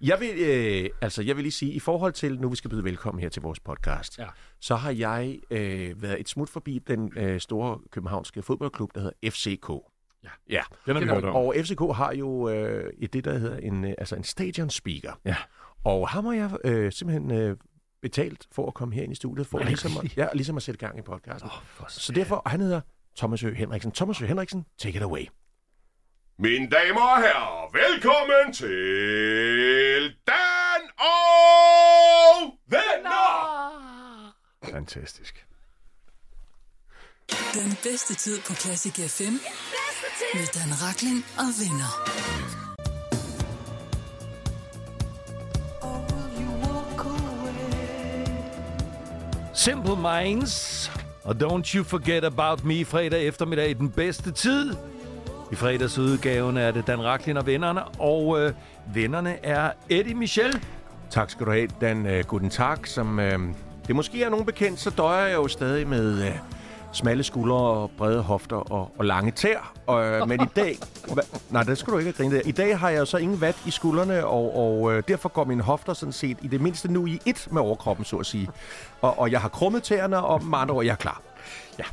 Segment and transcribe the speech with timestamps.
[0.00, 2.84] Jeg vil, øh, altså, jeg vil lige sige, i forhold til, nu vi skal byde
[2.84, 4.26] velkommen her til vores podcast, Ja.
[4.60, 9.30] så har jeg øh, været et smut forbi den øh, store københavnske fodboldklub, der hedder
[9.30, 9.70] FCK.
[10.24, 10.28] Ja.
[10.50, 10.62] ja.
[10.86, 11.34] Den har vi hørt om.
[11.36, 15.20] Og FCK har jo øh, et det, der hedder en, øh, altså en stadion speaker.
[15.24, 15.36] Ja.
[15.84, 17.56] Og ham har jeg øh, simpelthen øh,
[18.02, 20.78] betalt for at komme her ind i studiet, for ligesom at, ja, ligesom at sætte
[20.78, 21.50] gang i podcasten.
[21.64, 22.80] For Så derfor, og han hedder
[23.16, 23.52] Thomas Ø.
[23.54, 23.92] Henriksen.
[23.92, 24.26] Thomas Ø.
[24.26, 25.24] Henriksen, take it away.
[26.38, 29.85] Mine damer og herrer, velkommen til
[30.26, 34.34] Dan og Venner!
[34.70, 35.46] Fantastisk.
[37.54, 39.32] Den bedste tid på Classic FM
[40.34, 41.92] med Dan Rakling og venner.
[49.54, 50.90] Simple Minds.
[51.24, 54.74] Og Don't You Forget About Me fredag eftermiddag i den bedste tid.
[55.52, 58.52] I fredagsudgaven er det Dan Raklin og vennerne, og øh,
[58.94, 60.62] vennerne er Eddie Michel.
[61.10, 62.86] Tak skal du have, Dan uh, Guten Tag.
[62.86, 63.24] Som uh,
[63.86, 66.34] det måske er nogen bekendt, så døjer jeg jo stadig med uh,
[66.92, 69.72] smalle skuldre og brede hofter og, og lange tær.
[69.86, 70.76] Og, men i dag...
[71.14, 72.42] Hva, nej, det skal du ikke grine der.
[72.44, 75.44] I dag har jeg jo så ingen vat i skuldrene, og, og uh, derfor går
[75.44, 78.48] mine hofter sådan set i det mindste nu i et med overkroppen, så at sige.
[79.00, 81.22] Og, og jeg har krummet tæerne, og med andre ord, jeg er klar.
[81.78, 81.84] Ja,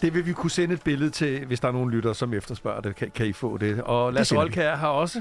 [0.00, 2.80] det vil vi kunne sende et billede til, hvis der er nogen lytter, som efterspørger
[2.80, 2.96] det.
[2.96, 3.82] Kan, kan I få det?
[3.82, 4.38] Og Lasse.
[4.38, 5.20] Olkær har også.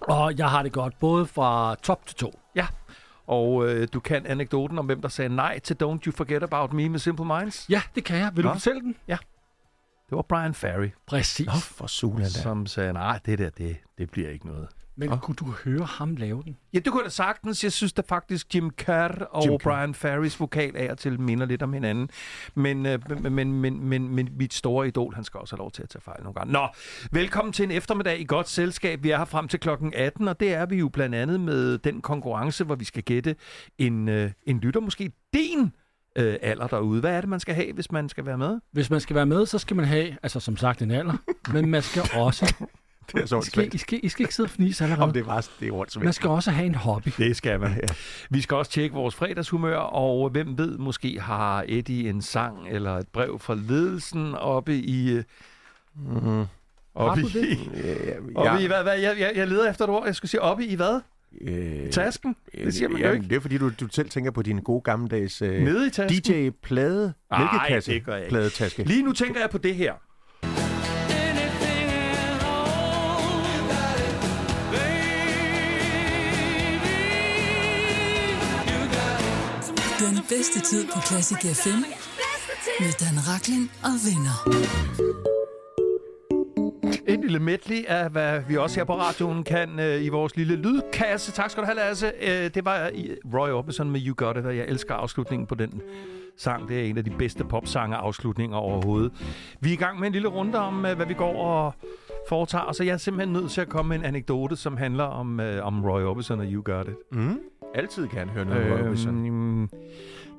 [0.00, 2.40] Og jeg har det godt, både fra top til to.
[2.54, 2.66] Ja.
[3.26, 6.72] Og øh, du kan anekdoten om, hvem der sagde nej til Don't You Forget About
[6.72, 7.66] Me med Simple Minds.
[7.70, 8.30] Ja, det kan jeg.
[8.34, 8.54] Vil du Nå.
[8.54, 8.96] fortælle den?
[10.10, 11.46] Det var Brian Ferry, Præcis.
[11.46, 14.68] Nå, for sulen som sagde, nej, det der, det, det bliver ikke noget.
[14.98, 15.16] Men Nå.
[15.16, 16.56] kunne du høre ham lave den?
[16.72, 17.64] Ja, det kunne jeg da sagtens.
[17.64, 19.58] Jeg synes da faktisk, Jim Carr og Jim.
[19.62, 22.10] Brian Ferrys vokal af og til minder lidt om hinanden.
[22.54, 25.70] Men, øh, men, men, men, men, men mit store idol, han skal også have lov
[25.70, 26.52] til at tage fejl nogle gange.
[26.52, 26.68] Nå,
[27.10, 29.02] velkommen til en eftermiddag i godt selskab.
[29.02, 31.78] Vi er her frem til klokken 18, og det er vi jo blandt andet med
[31.78, 33.36] den konkurrence, hvor vi skal gætte
[33.78, 35.72] en, øh, en lytter, måske din
[36.16, 37.00] øh, alder derude.
[37.00, 38.60] Hvad er det, man skal have, hvis man skal være med?
[38.72, 41.16] Hvis man skal være med, så skal man have, altså som sagt, en alder.
[41.52, 42.54] men man skal også...
[43.16, 45.04] Det er så I skal, I, skal, I skal ikke sidde og fnise allerede.
[45.04, 47.10] Om det var det er Man skal også have en hobby.
[47.18, 47.80] Det skal man.
[48.30, 52.96] Vi skal også tjekke vores fredagshumør, og hvem ved, måske har Eddie en sang eller
[52.96, 55.20] et brev fra ledelsen oppe i...
[55.94, 56.44] Mm.
[56.94, 57.34] Oppe det?
[57.34, 57.70] i,
[58.38, 60.06] Ja, oppe i hvad, hvad, jeg, jeg, jeg leder efter et ord.
[60.06, 61.00] Jeg skulle sige oppe i hvad?
[61.40, 62.36] øh, Tasken?
[62.54, 63.28] Det siger man ja, jo ikke.
[63.28, 65.66] Det er fordi, du, du selv tænker på din gode gammeldags øh?
[66.08, 68.30] DJ-plade, Ej, mælkekasse, det gør jeg ikke.
[68.30, 68.84] pladetaske.
[68.84, 69.92] Lige nu tænker jeg på det her.
[80.06, 81.80] Den bedste tid på Classic FM
[82.80, 84.36] med Dan Rakling og venner.
[87.08, 90.56] En lille medley af, hvad vi også her på radioen kan øh, i vores lille
[90.56, 91.32] lydkasse.
[91.32, 92.12] Tak skal du have, Lasse.
[92.22, 95.54] Øh, det var i Roy Orbison med You Got It, og jeg elsker afslutningen på
[95.54, 95.82] den
[96.36, 96.68] sang.
[96.68, 99.12] Det er en af de bedste popsange afslutninger overhovedet.
[99.60, 101.74] Vi er i gang med en lille runde om, øh, hvad vi går og
[102.28, 105.04] foretager, og så er jeg simpelthen nødt til at komme med en anekdote, som handler
[105.04, 106.94] om, øh, om Roy Orbison og You Got It.
[107.12, 107.38] Mm.
[107.74, 109.26] Altid gerne høre noget om Robinson.
[109.26, 109.68] Øhm,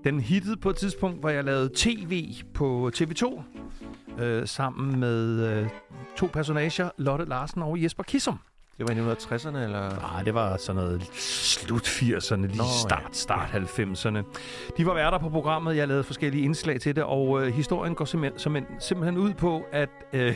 [0.03, 3.41] den hittede på et tidspunkt, hvor jeg lavede tv på TV2,
[4.19, 5.69] øh, sammen med øh,
[6.15, 8.39] to personager, Lotte Larsen og Jesper Kissum.
[8.77, 9.99] Det var i 1960'erne, eller?
[9.99, 13.07] Nej, det var sådan noget slut 80'erne, lige Nå, start, ja.
[13.11, 14.23] start 90'erne.
[14.77, 18.05] De var værter på programmet, jeg lavede forskellige indslag til det, og øh, historien går
[18.05, 20.35] simpelthen, simpelthen, simpelthen ud på, at øh,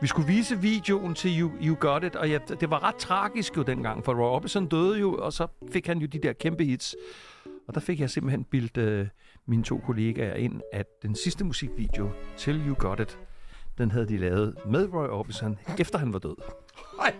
[0.00, 3.56] vi skulle vise videoen til You, you Got It, og ja, det var ret tragisk
[3.56, 6.64] jo dengang, for Roy Orbison døde jo, og så fik han jo de der kæmpe
[6.64, 6.96] hits.
[7.68, 9.06] Og der fik jeg simpelthen bildt øh,
[9.46, 13.18] mine to kollegaer ind, at den sidste musikvideo til You Got It,
[13.78, 16.36] den havde de lavet med Roy Orbison, efter han var død.
[16.98, 17.14] Nej,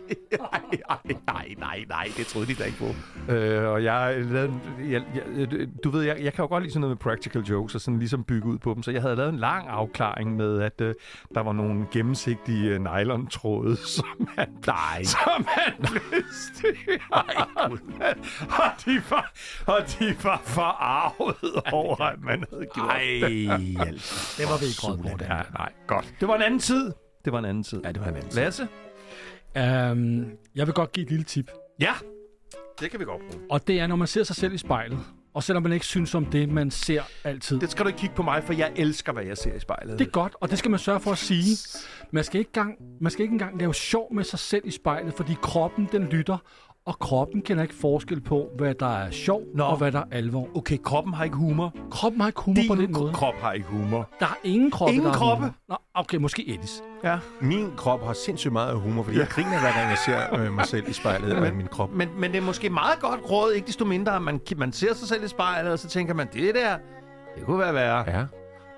[1.26, 2.94] nej, nej, nej, det troede de da ikke på.
[3.32, 5.02] Øh, og jeg lavede, jeg,
[5.36, 5.48] jeg,
[5.84, 7.98] du ved, jeg, jeg kan jo godt lide sådan noget med practical jokes og sådan
[7.98, 10.94] ligesom bygge ud på dem, så jeg havde lavet en lang afklaring med, at øh,
[11.34, 15.02] der var nogle gennemsigtige øh, nylon-tråde, som han, Nej.
[15.04, 16.02] som han blev
[18.58, 19.32] og, de var,
[19.66, 23.48] og de var forarvet over, at man havde gjort det.
[23.48, 24.42] Ej, altså.
[24.42, 25.24] Det var vi ikke.
[25.34, 26.14] Ja, nej, godt.
[26.20, 26.92] Det var en anden tid.
[27.24, 27.80] Det var en anden tid.
[27.84, 28.32] Ja, det var en anden.
[28.34, 28.68] Lasse?
[29.56, 31.50] Um, jeg vil godt give et lille tip.
[31.80, 31.92] Ja,
[32.80, 33.44] det kan vi godt bruge.
[33.50, 34.98] Og det er, når man ser sig selv i spejlet,
[35.34, 37.60] og selvom man ikke synes om det, man ser altid.
[37.60, 39.98] Det skal du ikke kigge på mig, for jeg elsker, hvad jeg ser i spejlet.
[39.98, 41.56] Det er godt, og det skal man sørge for at sige.
[42.10, 45.14] Man skal ikke, gang, man skal ikke engang lave sjov med sig selv i spejlet,
[45.14, 46.38] fordi kroppen den lytter,
[46.88, 49.64] Og kroppen kender ikke forskel på, hvad der er sjov Nå.
[49.64, 50.48] og hvad der er alvor.
[50.56, 51.74] Okay, kroppen har ikke humor.
[51.90, 53.12] Kroppen har ikke humor på den Din måde.
[53.12, 54.08] krop har ikke humor.
[54.20, 55.42] Der er ingen kroppe, Ingen der har kroppe?
[55.44, 55.54] humor.
[55.68, 56.82] Nå, okay, måske Edis.
[57.04, 57.18] Ja.
[57.40, 60.66] Min krop har sindssygt meget humor, fordi jeg griner hver gang, jeg ser øh, mig
[60.66, 61.90] selv i spejlet af min krop.
[61.92, 64.94] Men, men det er måske meget godt råd, ikke desto mindre, at man, man ser
[64.94, 66.76] sig selv i spejlet, og så tænker man, det der,
[67.36, 68.04] det kunne være værre.
[68.06, 68.24] Ja.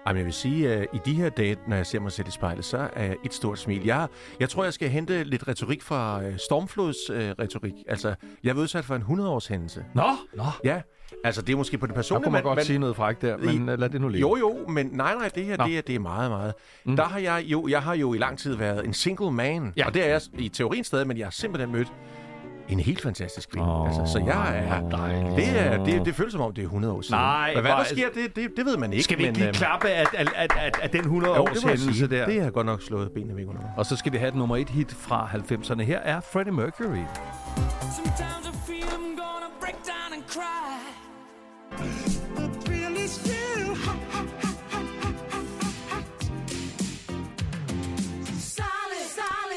[0.06, 2.30] Jamen, jeg vil sige, at i de her dage, når jeg ser mig selv i
[2.30, 3.84] spejlet, så er jeg et stort smil.
[3.84, 4.08] Jeg,
[4.40, 7.72] jeg tror, jeg skal hente lidt retorik fra øh, Stormflods øh, retorik.
[7.88, 8.14] Altså,
[8.44, 9.84] jeg er udsat for en 100-års hændelse.
[9.94, 10.02] Nå,
[10.34, 10.80] Nå, Ja,
[11.24, 12.96] altså det er måske på det så personlige, kunne man men- godt men- sige noget
[12.96, 14.20] frækt der, men uh, lad det nu ligge.
[14.28, 15.64] Jo, jo, men nej, nej, det her, Nå.
[15.64, 16.54] det, er, det er meget, meget.
[16.84, 16.96] Mm.
[16.96, 19.86] Der har jeg jo, jeg har jo i lang tid været en single man, Ja.
[19.86, 21.92] og det er jeg i teorien stadig, men jeg har simpelthen mødt
[22.72, 23.68] en helt fantastisk kvinde.
[23.68, 24.88] Åh, altså, så jeg er...
[24.88, 25.36] dejligt.
[25.36, 27.16] Det, er det, det føles som om, det er 100 år siden.
[27.16, 29.04] Nej, Men hvad der sker, det, det, det ved man ikke.
[29.04, 31.42] Skal vi men, ikke lige øhm, klappe af, af, af, af, af den 100 Jo,
[31.42, 32.26] års hændelse der?
[32.26, 33.70] Det har godt nok slået benene væk under mig.
[33.76, 35.82] Og så skal vi have et nummer et hit fra 90'erne.
[35.82, 37.04] Her er Freddie Mercury.
[37.96, 40.79] Sometimes I feel I'm gonna break down and cry.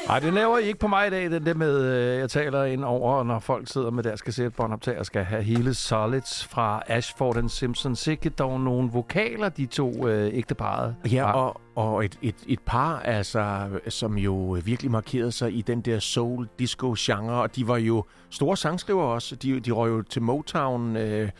[0.08, 2.64] Nej, det laver I ikke på mig i dag, den der med, øh, jeg taler
[2.64, 7.36] ind over, når folk sidder med deres kassettebåndoptager og skal have hele solids fra Ashford
[7.36, 7.96] and Simpson.
[7.96, 10.96] Sikke dog nogle vokaler, de to øh, ægteparret.
[11.12, 11.32] Ja, har.
[11.32, 15.98] og, og et, et, et par, altså, som jo virkelig markerede sig i den der
[15.98, 19.36] soul-disco-genre, og de var jo store sangskrivere også.
[19.36, 21.30] De, de røg jo til Motown, øh,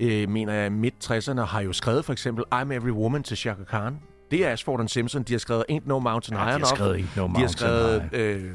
[0.00, 3.98] øh, mener jeg, midt-60'erne, har jo skrevet for eksempel I'm Every Woman til Chaka Khan.
[4.30, 5.22] Det er Ashford and Simpson.
[5.22, 6.68] De har skrevet Ain't No Mountain High de har Enough.
[6.74, 8.02] skrevet Ain't No De har Mountain skrevet...
[8.12, 8.44] High.
[8.44, 8.50] Øh,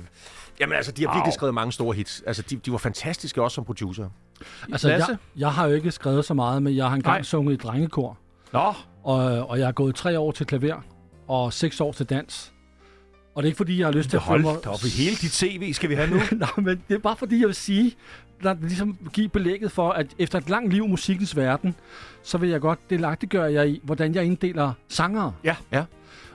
[0.59, 1.33] jamen altså, de har virkelig Au.
[1.33, 2.23] skrevet mange store hits.
[2.27, 4.09] Altså, de, de var fantastiske også som producer.
[4.71, 5.09] altså, Lasse?
[5.11, 7.21] jeg, jeg har jo ikke skrevet så meget, men jeg har engang Nej.
[7.23, 8.17] sunget i drengekor.
[8.53, 8.73] Nå,
[9.03, 10.81] Og, og jeg har gået tre år til klaver
[11.27, 12.51] og seks år til dans.
[13.35, 14.67] Og det er ikke, fordi jeg har lyst til at hold mig...
[14.67, 14.79] op.
[14.85, 16.19] I hele dit CV skal vi have nu.
[16.37, 17.95] Nej, men det er bare fordi, jeg vil sige,
[18.43, 21.75] der ligesom give belægget for, at efter et langt liv i musikkens verden,
[22.23, 25.33] så vil jeg godt delagtiggøre jer i, hvordan jeg inddeler sangere.
[25.43, 25.55] Ja.
[25.71, 25.85] Ja.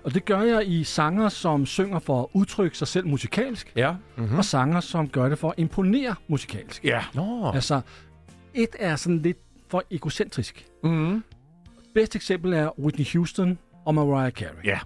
[0.04, 3.94] Og det gør jeg i sanger, som synger for at udtrykke sig selv musikalsk, ja.
[4.16, 4.34] mm.
[4.38, 6.84] og sanger, som gør det for at imponere musikalsk.
[6.84, 7.04] Ja.
[7.14, 7.80] Nå, Altså,
[8.54, 9.38] et er sådan lidt
[9.68, 10.66] for egocentrisk.
[10.82, 11.24] Mm.
[11.94, 14.64] Bedste eksempel er Whitney Houston og Mariah Carey.
[14.64, 14.78] Ja.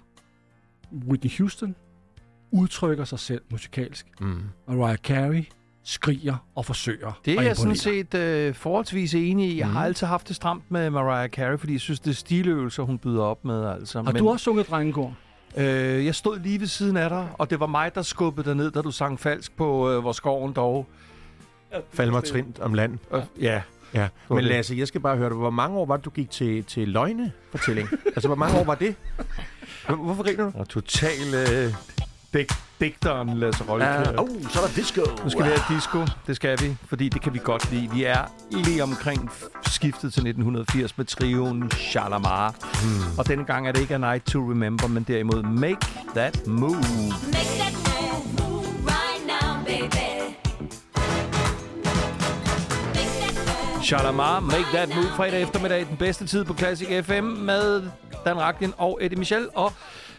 [1.07, 1.75] Whitney Houston
[2.51, 4.05] udtrykker sig selv musikalsk.
[4.19, 4.41] Mm.
[4.67, 5.43] Mariah Carey
[5.83, 9.57] skriger og forsøger Det er jeg sådan set øh, forholdsvis enig i.
[9.59, 12.83] Jeg har altid haft det stramt med Mariah Carey, fordi jeg synes, det er stiløvelser,
[12.83, 13.65] hun byder op med.
[13.67, 14.01] Altså.
[14.01, 15.15] Har du også sunget drengekor?
[15.57, 18.55] Øh, jeg stod lige ved siden af dig, og det var mig, der skubbede dig
[18.55, 20.87] ned, da du sang falsk på øh, Hvor skoven dog.
[21.93, 22.97] Fald mig trint om land.
[23.13, 23.61] Øh, ja.
[23.93, 24.45] Ja, var men.
[24.45, 25.37] Lasse, jeg skal bare høre dig.
[25.37, 27.89] Hvor mange år var det, du gik til, til løgnefortælling?
[28.05, 28.95] altså, hvor mange år var det?
[29.87, 30.59] Hvor- Hvorfor griner du?
[30.59, 31.73] Og total øh,
[32.33, 32.47] dig-
[32.79, 33.85] digteren Lasse Rolke.
[33.85, 35.01] Uh, oh, så er der disco.
[35.23, 36.05] Nu skal vi have disco.
[36.27, 37.89] Det skal vi, fordi det kan vi godt lide.
[37.93, 38.21] Vi er
[38.51, 39.29] lige omkring
[39.67, 42.55] skiftet til 1980 med trioen Shalamar.
[42.61, 43.17] Hmm.
[43.19, 46.75] Og denne gang er det ikke A Night to Remember, men derimod Make That Move.
[46.75, 47.73] Make that
[48.39, 50.09] move right now, baby.
[52.95, 53.33] Make that
[53.75, 53.83] move.
[53.85, 55.85] Shalamar, Make That Move fredag eftermiddag.
[55.89, 57.81] Den bedste tid på Classic FM med
[58.25, 59.73] Dan Raklin og Eddie Michel og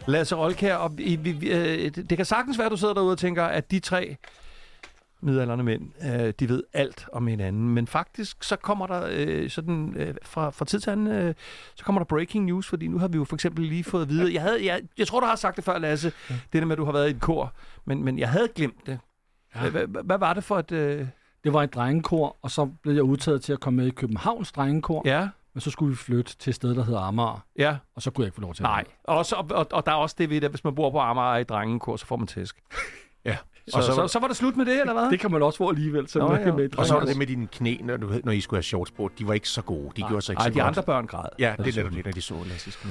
[0.06, 0.74] Lasse Rolkær.
[0.74, 3.44] Og vi, vi, vi, øh, det kan sagtens være, at du sidder derude og tænker,
[3.44, 4.16] at de tre
[5.22, 7.68] midalderne mænd, øh, de ved alt om hinanden.
[7.68, 11.34] Men faktisk, så kommer der øh, sådan, øh, fra, fra tid til anden, øh,
[11.74, 14.08] så kommer der breaking news, fordi nu har vi jo for eksempel lige fået at
[14.08, 16.72] vide, jeg, havde, jeg, jeg tror, du har sagt det før, Lasse, det der med,
[16.72, 17.52] at du har været i et kor,
[17.84, 18.98] men, men jeg havde glemt det.
[19.54, 19.64] Ja.
[19.64, 19.70] Ja.
[19.70, 20.72] Hvad, hvad var det for et...
[20.72, 21.06] Øh,
[21.44, 24.52] Det var et drengekor, og så blev jeg udtaget til at komme med i Københavns
[24.52, 25.02] drengekor.
[25.04, 27.44] ja, Men så skulle vi flytte til et sted, der hedder Amager.
[27.58, 27.76] ja.
[27.96, 29.86] Og så kunne jeg ikke få lov til Nej, at og, også, og, og, og
[29.86, 31.96] der er også det ved det, at hvis man bor på Amager er i drengekor,
[31.96, 32.56] så får man tæsk.
[33.24, 33.36] Ja.
[33.68, 35.10] Så, og så, så, så var det slut med det, eller hvad?
[35.10, 36.52] Det kan man også få alligevel, så Nå, ja.
[36.52, 38.90] med Og så var det med dine knæ, når, du, når I skulle have shorts
[38.90, 39.10] på.
[39.18, 39.90] De var ikke så gode.
[39.96, 40.66] De gjorde sig ikke Ej, så de godt.
[40.68, 41.28] andre børn græd.
[41.38, 42.90] Ja, det er netop det, når de så Lasses knæ.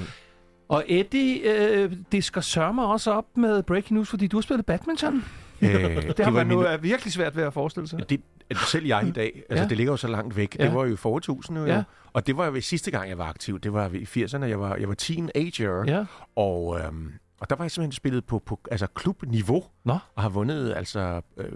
[0.68, 4.42] Og Eddie, øh, det skal sørge mig også op med breaking news, fordi du har
[4.42, 5.24] spillet badminton.
[5.60, 8.10] Øh, Det, det har var man nu min- er virkelig svært ved at forestille sig.
[8.10, 8.20] det,
[8.56, 9.68] selv jeg i dag, altså Ja.
[9.68, 10.64] det ligger jo så langt væk, Ja.
[10.64, 11.74] det var jo i fortusind jo, Ja.
[11.76, 11.82] ja.
[12.12, 14.76] og det var jo sidste gang, jeg var aktiv, det var i 80'erne, jeg var,
[14.76, 16.04] jeg var teenager, Ja.
[16.36, 19.98] og, øhm, og der var jeg simpelthen spillet på, på altså klubniveau, Nå.
[20.14, 21.52] og har vundet, altså, øh,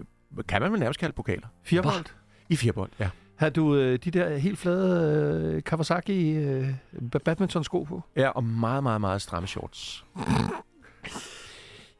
[0.47, 2.05] kan man vel nærmest kalde pokaler, Firebold.
[2.49, 3.09] i firebold, ja.
[3.35, 6.67] Har du øh, de der helt flade øh, Kawasaki øh,
[7.25, 8.01] badminton-sko på?
[8.15, 10.05] Ja, og meget, meget, meget stramme shorts.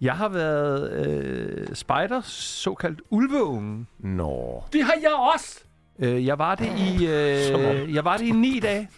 [0.06, 3.86] Jeg har været øh, spider, såkaldt ulveunge.
[4.00, 4.64] Nå.
[4.74, 5.60] Det har jeg også!
[6.00, 8.90] Øh, jeg var det i øh, jeg var det i ni dage.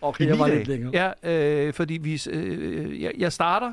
[0.00, 0.58] Okay, I jeg var dage.
[0.58, 1.12] lidt længere.
[1.22, 1.30] Ja,
[1.66, 3.72] øh, fordi vi, øh, jeg, jeg starter,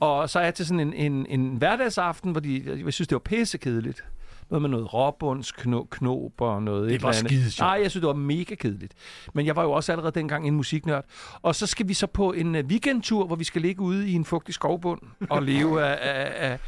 [0.00, 3.14] og så er jeg til sådan en, en, en hverdagsaften, fordi jeg, jeg synes, det
[3.14, 4.04] var pissekedeligt.
[4.50, 7.30] Noget med noget råbundsknob og noget Det et var eller andet.
[7.32, 7.66] skidesjovt.
[7.68, 8.94] Nej, jeg synes, det var mega kedeligt.
[9.34, 11.04] Men jeg var jo også allerede dengang en musiknørd.
[11.42, 14.12] Og så skal vi så på en øh, weekendtur, hvor vi skal ligge ude i
[14.12, 16.58] en fugtig skovbund og leve af, af, af,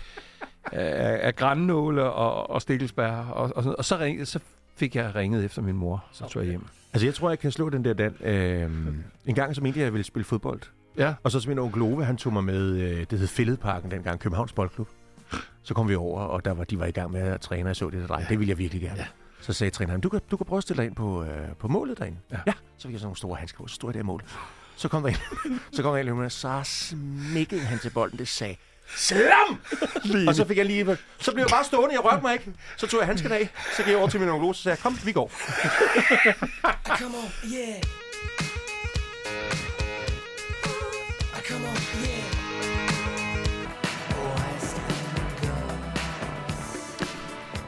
[0.73, 3.11] af, af grænnåle og, og stikkelsbær.
[3.17, 4.39] Og, og, sådan og så, ring, så
[4.77, 6.65] fik jeg ringet efter min mor, så tog jeg hjem.
[6.93, 8.15] Altså, jeg tror, jeg kan slå den der Dan.
[8.21, 8.71] Øh,
[9.27, 10.61] en gang, jeg, at jeg ville spille fodbold.
[10.99, 11.15] Ja.
[11.23, 14.21] Og så som min onkel Ove, han tog mig med, øh, det hed Fælledparken dengang,
[14.21, 14.89] Københavns Boldklub.
[15.63, 17.69] Så kom vi over, og der var, de var i gang med at træne, og
[17.69, 18.23] jeg så det der dreng.
[18.23, 18.29] Ja.
[18.29, 18.99] Det ville jeg virkelig gerne.
[18.99, 19.07] Ja.
[19.41, 21.69] Så sagde træneren, du kan, du kan prøve at stille dig ind på, øh, på
[21.69, 22.19] målet derinde.
[22.33, 22.39] Ja.
[22.47, 22.53] ja.
[22.79, 24.23] Så fik jeg sådan nogle store handsker på, så stod jeg der mål.
[24.77, 25.17] Så kom der ind,
[25.77, 28.57] så kom der ind, og så smækkede han til bolden, det sagde,
[28.97, 29.61] Slam!
[30.29, 30.99] og så fik jeg lige...
[31.19, 32.53] Så blev jeg bare stående, jeg rørte mig ikke.
[32.77, 34.83] Så tog jeg handsken af, så gik jeg over til min onkel så sagde jeg,
[34.83, 35.31] kom, vi går.
[36.99, 37.83] Come on, yeah.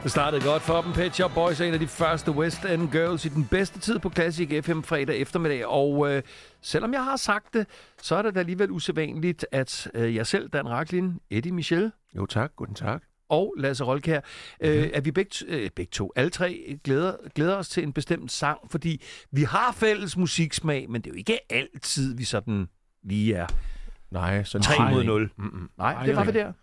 [0.05, 0.93] Det startede godt for dem.
[0.93, 3.99] Pet Shop Boys er en af de første West End Girls i den bedste tid
[3.99, 5.65] på Classic FM fredag eftermiddag.
[5.67, 6.23] Og øh,
[6.61, 7.67] selvom jeg har sagt det,
[8.01, 12.25] så er det da alligevel usædvanligt, at øh, jeg selv, Dan Raklin, Eddie Michel Jo
[12.25, 13.03] tak, guten tak.
[13.29, 14.19] og Lasse Rolkær,
[14.61, 18.31] øh, at vi begge, øh, begge to, alle tre, glæder, glæder os til en bestemt
[18.31, 22.67] sang, fordi vi har fælles musiksmag, men det er jo ikke altid, vi sådan
[23.03, 23.47] lige er
[24.11, 24.93] Nej, så 3 Nej.
[24.93, 25.29] mod 0.
[25.37, 25.69] Mm-mm.
[25.77, 26.53] Nej, Nej, det var vi der.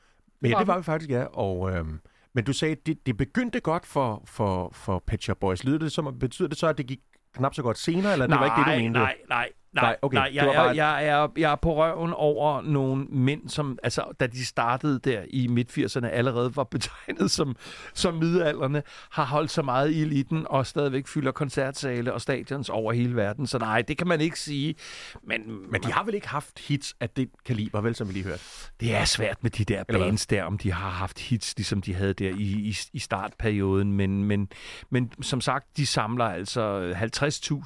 [0.41, 0.83] Men ja, det var vi.
[0.83, 1.25] faktisk, ja.
[1.25, 2.01] Og, øhm,
[2.35, 5.65] men du sagde, det, det begyndte godt for, for, for Pet Shop Boys.
[5.65, 7.01] Lyder det som, betyder det så, at det gik
[7.35, 9.01] knap så godt senere, eller det var ikke det, du mente?
[9.01, 10.17] Nej, nej, nej, Nej, okay.
[10.17, 14.05] nej jeg, er, bare- jeg, er, jeg er på røven over nogle mænd, som, altså,
[14.21, 17.57] da de startede der i midt-80'erne, allerede var betegnet som,
[17.95, 22.93] som middelalderne, har holdt så meget i eliten, og stadigvæk fylder koncertsale og stadions over
[22.93, 23.47] hele verden.
[23.47, 24.75] Så nej, det kan man ikke sige.
[25.23, 28.25] Men, Men de har vel ikke haft hits af det kaliber, vel, som vi lige
[28.25, 28.43] hørte?
[28.81, 30.09] det er svært med de der Eller hvad?
[30.09, 33.93] bands der, om de har haft hits, ligesom de havde der i, i, i startperioden.
[33.93, 34.49] Men, men,
[34.91, 36.93] men som sagt, de samler altså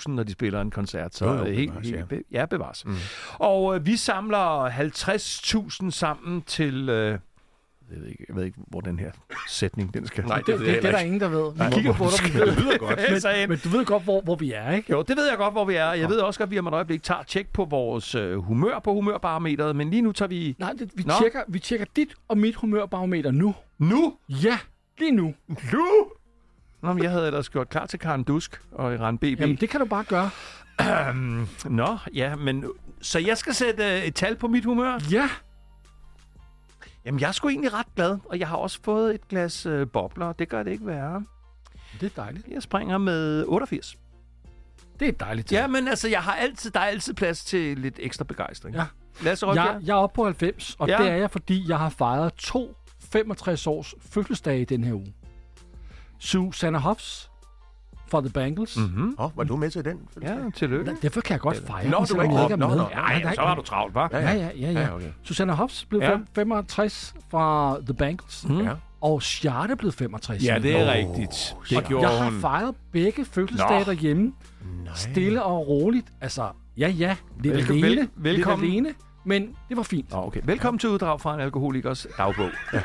[0.06, 1.14] 50.000, når de spiller en koncert.
[1.14, 2.04] Så Jo, jo, helt, ja.
[2.04, 2.84] be, ja, bevares.
[2.86, 2.94] Mm.
[3.38, 4.70] Og øh, vi samler
[5.84, 6.88] 50.000 sammen til...
[6.88, 7.18] Øh,
[7.90, 9.10] jeg ved, ikke, jeg ved ikke, hvor den her
[9.48, 10.24] sætning den skal.
[10.24, 11.52] Nej, Det, det, det, er der ingen, der ved.
[11.52, 12.34] Vi kigger på dig.
[12.34, 12.46] vi ved.
[12.46, 13.00] Det lyder godt.
[13.38, 14.92] Men, men du ved godt, hvor, hvor vi er, ikke?
[14.92, 15.92] jo, det ved jeg godt, hvor vi er.
[15.92, 18.78] Jeg ved også godt, at vi om et øjeblik tager tjek på vores øh, humør
[18.78, 20.56] på humørbarometeret, men lige nu tager vi...
[20.58, 21.12] Nej, det, vi, Nå.
[21.20, 23.54] tjekker, vi tjekker dit og mit humørbarometer nu.
[23.78, 24.14] Nu!
[24.28, 24.58] Ja,
[24.98, 25.34] lige nu.
[25.72, 25.86] Nu!
[26.82, 29.22] Nå, men jeg havde ellers gjort klar til Karen Dusk og Iran BB.
[29.22, 30.30] Jamen, det kan du bare gøre.
[31.64, 32.64] Nå, ja, men...
[33.02, 34.98] Så jeg skal sætte øh, et tal på mit humør?
[35.10, 35.30] Ja,
[37.04, 39.86] Jamen, jeg er sgu egentlig ret glad, og jeg har også fået et glas øh,
[39.92, 40.32] bobler.
[40.32, 41.24] Det gør det ikke værre.
[42.00, 42.48] det er dejligt.
[42.48, 43.96] Jeg springer med 88.
[45.00, 45.52] Det er dejligt.
[45.52, 48.76] Ja, men altså, jeg har altid, der er altid plads til lidt ekstra begejstring.
[48.76, 48.84] Ja.
[49.22, 49.66] Lasse Rødbjerg?
[49.74, 50.98] Jeg, jeg er oppe på 90, og Ja.
[50.98, 52.76] det er jeg, fordi jeg har fejret to
[53.10, 55.14] 65 års fødselsdage i den her uge.
[56.18, 57.30] Susanna Hoffs
[58.08, 58.76] for The Bangles.
[58.76, 58.82] Mm.
[58.82, 59.14] Mm-hmm.
[59.18, 59.98] Åh, oh, var du med til den?
[60.22, 60.96] Ja, tillykke.
[61.02, 62.66] Derfor kan jeg godt fejre Nå, du var jeg ikke ikke med.
[62.68, 62.88] Nå, nå.
[62.90, 64.08] Ja, nej, så var du travlt, var?
[64.12, 64.50] Ja, ja, ja.
[64.72, 64.80] ja.
[64.80, 65.06] Ja, okay.
[65.22, 66.10] Susanna Hoffs blev Ja.
[66.10, 66.16] ja.
[66.34, 68.60] 65 fra The Bangles, Mm.
[68.60, 68.72] Ja.
[69.00, 70.44] og Charlotte blev 65.
[70.44, 71.56] Ja, det er Nå, rigtigt.
[71.70, 74.32] Det Og gjorde jeg har fejret begge fødselsdage derhjemme.
[74.84, 74.94] Nej.
[74.94, 76.06] Stille og roligt.
[76.20, 76.48] Altså,
[76.78, 77.16] ja, ja.
[77.40, 78.00] Lidt Velko- alene.
[78.00, 78.66] vel- velkommen.
[78.68, 78.94] Lidt alene.
[79.24, 80.10] Men det var fint.
[80.12, 80.40] Nå, okay.
[80.44, 82.48] Velkommen til uddrag fra en alkoholikers dagbog.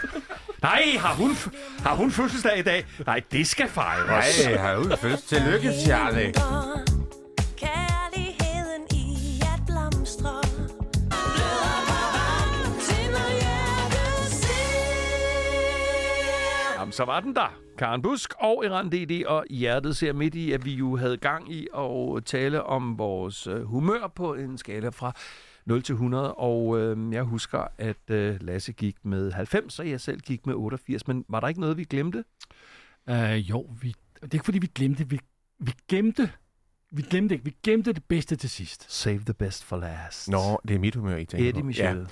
[0.62, 1.32] Nej, har hun,
[1.80, 2.86] har hun fødselsdag i dag?
[3.06, 4.46] Nej, det skal fejres.
[4.46, 5.30] Nej, har du først.
[5.30, 6.34] Tillykke, Charlie.
[16.80, 17.58] Jamen, så var den der.
[17.78, 21.54] Karen Busk og Iran DD og Hjertet ser midt i, at vi jo havde gang
[21.54, 25.12] i at tale om vores øh, humør på en skala fra
[25.72, 26.34] 0 til 100.
[26.36, 30.56] Og øh, jeg husker, at øh, Lasse gik med 90, og jeg selv gik med
[30.56, 31.08] 88.
[31.08, 32.24] Men var der ikke noget, vi glemte?
[33.12, 35.10] Uh, jo, vi, det er ikke fordi, vi glemte.
[35.10, 35.20] Vi,
[35.60, 36.32] vi gemte.
[36.94, 37.46] Vi glemte ikke.
[37.46, 38.92] Vi gemte det bedste til sidst.
[38.94, 40.30] Save the best for last.
[40.30, 40.38] Nå,
[40.68, 41.66] det er mit humør, I tænker Eddie på.
[41.68, 41.98] Michel.
[41.98, 42.04] Ja.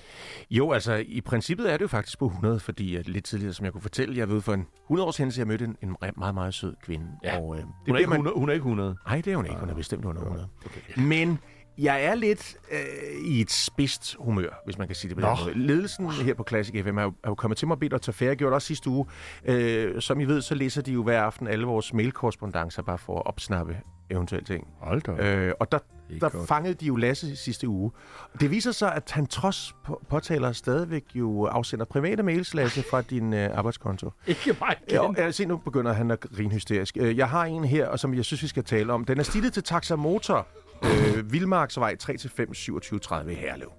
[0.57, 3.63] Jo, altså, i princippet er det jo faktisk på 100, fordi at lidt tidligere, som
[3.65, 6.11] jeg kunne fortælle, jeg ved for en 100 års hændelse, jeg mødte en, en re-
[6.17, 7.05] meget, meget sød kvinde.
[7.23, 7.39] Ja.
[7.39, 8.95] Og, øh, det Hun, er ikke man- 100, hun er ikke 100.
[9.07, 9.57] Nej, det er hun ikke.
[9.57, 10.47] Hun er bestemt under 100.
[10.65, 11.01] Okay.
[11.01, 11.39] Men
[11.83, 12.79] jeg er lidt øh,
[13.25, 15.67] i et spidst humør, hvis man kan sige det på den måde.
[15.67, 18.01] Ledelsen her på Classic FM er jo, er jo kommet til mig og bedt at
[18.01, 18.29] tage færre.
[18.29, 19.05] Jeg gjorde det også sidste uge.
[19.45, 23.15] Øh, som I ved, så læser de jo hver aften alle vores mailkorrespondancer, bare for
[23.19, 23.77] at opsnappe
[24.11, 24.67] eventuelle ting.
[24.79, 25.11] Hold da.
[25.11, 26.47] Øh, og der, er der godt.
[26.47, 27.91] fangede de jo Lasse sidste uge.
[28.39, 33.01] Det viser sig, at han trods på- påtaler stadigvæk jo afsender private mails, Lasse, fra
[33.01, 34.11] din øh, arbejdskonto.
[34.27, 36.97] Ikke mig Ja, ja, se, nu begynder han at grine hysterisk.
[36.99, 39.05] Øh, Jeg har en her, og som jeg synes, vi skal tale om.
[39.05, 40.47] Den er stilet til Taxa Motor,
[40.83, 43.71] øh, Vildmarksvej 3-5, 2730 i Herlev.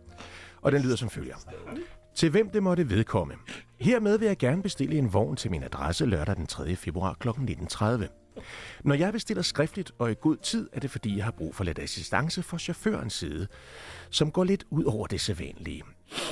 [0.63, 1.37] Og den lyder som følger.
[2.15, 3.35] Til hvem det måtte vedkomme.
[3.81, 6.77] Hermed vil jeg gerne bestille en vogn til min adresse lørdag den 3.
[6.77, 7.29] februar kl.
[7.29, 8.07] 19.30.
[8.85, 11.65] Når jeg bestiller skriftligt og i god tid, er det fordi, jeg har brug for
[11.65, 13.47] lidt assistance fra chaufførens side,
[14.11, 15.83] som går lidt ud over det sædvanlige,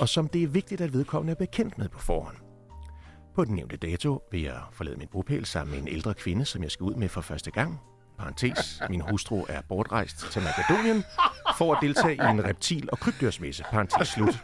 [0.00, 2.36] og som det er vigtigt, at vedkommende er bekendt med på forhånd.
[3.34, 6.62] På den nævnte dato vil jeg forlade min bopæl sammen med en ældre kvinde, som
[6.62, 7.80] jeg skal ud med for første gang.
[8.18, 11.04] Parentes, min hustru er bortrejst til Makedonien
[11.58, 13.64] for at deltage i en reptil- og krybdyrsmesse.
[13.70, 14.38] Parentes slut.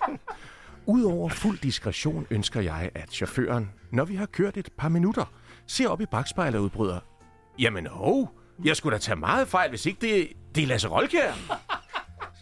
[0.87, 5.25] Udover fuld diskretion ønsker jeg, at chaufføren, når vi har kørt et par minutter,
[5.67, 7.01] ser op i bagspejlet og udbryder,
[7.59, 8.31] Jamen hov,
[8.65, 11.33] jeg skulle da tage meget fejl, hvis ikke det, det er Lasse Rolkjær.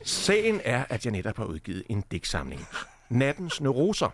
[0.05, 2.67] Sagen er, at jeg netop har udgivet en digtsamling.
[3.11, 4.09] Nattens neuroser.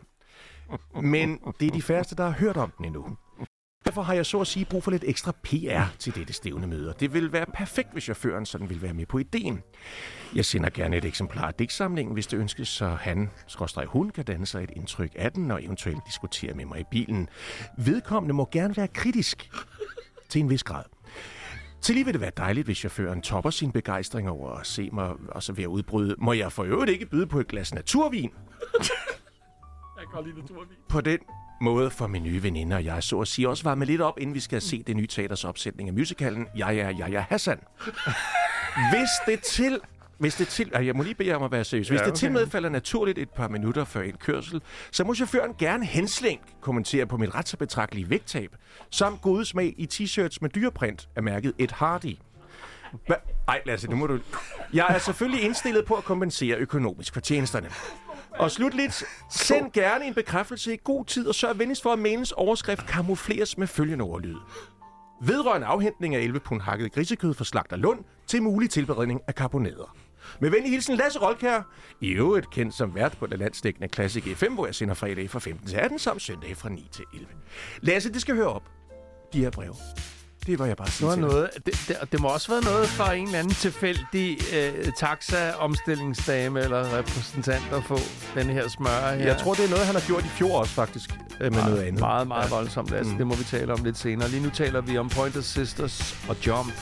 [1.01, 3.17] Men det er de færreste, der har hørt om den endnu.
[3.89, 6.95] Derfor har jeg så at sige brug for lidt ekstra PR til dette stævne møde.
[7.01, 9.63] Det vil være perfekt, hvis chaufføren sådan vil være med på ideen.
[10.35, 14.25] Jeg sender gerne et eksemplar af digtsamlingen, hvis det ønskes, så han, skråstrej hun, kan
[14.25, 17.29] danne sig et indtryk af den og eventuelt diskutere med mig i bilen.
[17.79, 19.51] Vedkommende må gerne være kritisk
[20.29, 20.85] til en vis grad.
[21.81, 25.13] Til lige vil det være dejligt, hvis chaufføren topper sin begejstring over at se mig
[25.29, 26.15] og så ved at udbryde.
[26.19, 28.31] Må jeg for øvrigt ikke byde på et glas naturvin?
[28.73, 28.87] Jeg
[29.99, 30.69] kan godt lide naturvin.
[30.89, 31.19] På den
[31.61, 34.35] måde for min nye veninde og jeg så at sige også varme lidt op, inden
[34.35, 37.59] vi skal se det nye teaters opsætning af musicalen Jeg er er Hassan.
[38.93, 39.81] Hvis det til
[40.19, 41.89] hvis det til, jeg må lige bede jer om at være seriøs.
[41.89, 42.19] Hvis Ja, det okay.
[42.19, 46.45] til med falder naturligt et par minutter før en kørsel, så må chaufføren gerne henslængt
[46.61, 48.57] kommentere på mit ret så betragtelige vægttab,
[48.91, 52.17] samt gode smag i t-shirts med dyreprint af mærket Et Hardy.
[53.07, 53.15] Hva?
[53.49, 54.19] Ej, Lasse, nu må du...
[54.73, 57.69] Jeg er selvfølgelig indstillet på at kompensere økonomisk for tjenesterne.
[58.39, 62.33] Og slutligt, send gerne en bekræftelse i god tid, og sørg venligst for, at mailens
[62.33, 64.37] overskrift kamufleres med følgende ordlyd.
[65.23, 69.97] Vedrørende afhentning af 11 pund hakket grisekød fra Slagter Lund til mulig tilberedning af karbonader.
[70.41, 71.63] Med venlig hilsen Lasse Rolkær,
[72.01, 75.39] i øvrigt kendt som vært på det landsdækkende Classic FM, hvor jeg sender fredag fra
[75.39, 77.29] 15 til 18, samt søndag fra 9 til 11.
[77.81, 78.71] Lasse, det skal høre op.
[79.33, 79.75] De her breve.
[80.49, 81.23] Det var jeg bare Det, sige var dig.
[81.23, 86.61] noget, det, det, det må også være noget fra en eller anden tilfældig øh, taxa-omstillingsdame
[86.61, 87.99] eller repræsentant at få
[88.35, 89.27] den her smør her.
[89.27, 91.11] Jeg tror, det er noget, han har gjort i fjor også, faktisk.
[91.41, 92.01] Øh, med noget andet.
[92.01, 92.93] Meget, meget voldsomt.
[92.93, 93.19] Altså, Mm.
[93.19, 94.29] Det må vi tale om lidt senere.
[94.29, 96.73] Lige nu taler vi om Pointer Sisters og Jump.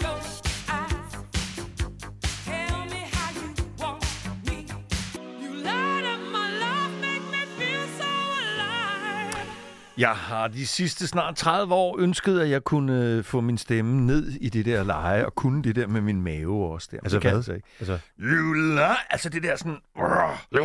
[0.00, 0.33] Tell
[9.98, 14.00] Jeg har de sidste snart 30 år ønsket, at jeg kunne øh, få min stemme
[14.06, 16.88] ned i det der leje, og kunne det der med min mave også.
[16.90, 16.96] Der.
[16.96, 17.54] Men Altså det kan hvad?
[17.54, 17.68] ikke.
[17.80, 19.12] Altså, You lie.
[19.12, 19.76] Altså det der sådan...
[20.52, 20.62] Jeg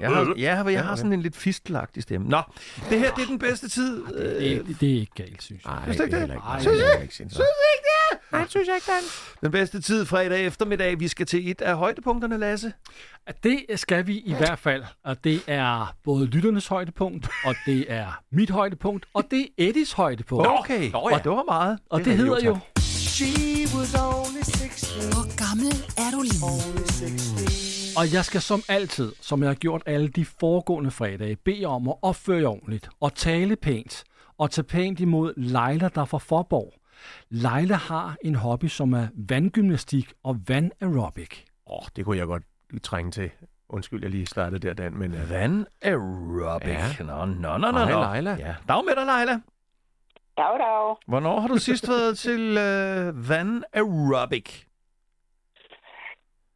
[0.00, 2.28] Jeg har, ja, jeg har sådan en lidt fistelagtig stemme.
[2.28, 2.42] Nå,
[2.90, 4.02] det her det er den bedste tid.
[4.14, 4.24] Øh,
[4.66, 5.72] Det, det er ikke galt, synes jeg.
[5.74, 6.34] nej, Synes ikke det er det?
[6.34, 6.44] ikke.
[6.46, 7.44] Ej, synes det er ikke sindssygt.
[8.32, 9.02] Nej, det synes jeg ikke, Dan.
[9.42, 11.00] Den bedste tid fredag eftermiddag.
[11.00, 12.72] Vi skal til et af højdepunkterne, Lasse.
[13.42, 18.20] Det skal vi i hvert fald, og det er både lytternes højdepunkt, og det er
[18.32, 20.46] mit højdepunkt, og det er Eddies højdepunkt.
[20.48, 21.16] Okay, Nå ja.
[21.16, 21.78] og det var meget.
[21.90, 22.58] Og det, det er hedder jo
[25.12, 27.48] Hvor gammel er du lige?
[27.98, 31.88] og jeg skal som altid, som jeg har gjort alle de foregående fredage, bede om
[31.88, 34.04] at opføre jer ordentligt, og tale pænt,
[34.38, 36.74] og tage pænt imod Leila, der er fra Forborg.
[37.30, 41.44] Leila har en hobby, som er vandgymnastik og vandaerobic.
[41.66, 42.42] Åh, det kunne jeg godt
[42.82, 43.30] trænge til.
[43.68, 45.12] Undskyld, jeg lige startede der, Dan, men...
[45.14, 46.68] Uh, Van aerobic.
[46.68, 47.04] Ja.
[47.04, 47.78] Nå, nå, nå, nå.
[47.78, 48.14] Hej.
[48.14, 48.36] Leila.
[48.38, 48.54] Ja.
[48.68, 49.40] Dag med dig, Leila.
[50.36, 50.96] Dag, dag.
[51.06, 54.64] Hvornår har du sidst været til øh, Van aerobic?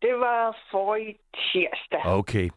[0.02, 2.06] Det var for i tirsdag.
[2.06, 2.50] Okay.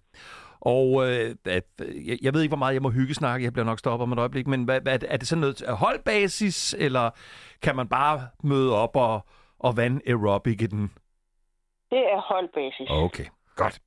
[0.65, 1.63] Og øh, at,
[2.05, 3.43] jeg, jeg ved ikke, hvor meget jeg må hygge snakke.
[3.43, 4.47] Jeg bliver nok stoppet om et øjeblik.
[4.47, 7.09] Men hvad, hvad, er det sådan noget af holdbasis, eller
[7.61, 9.25] kan man bare møde op og,
[9.59, 10.91] og vand aerobic i den?
[11.89, 12.87] Det er holdbasis.
[12.89, 13.25] Okay,
[13.55, 13.81] godt.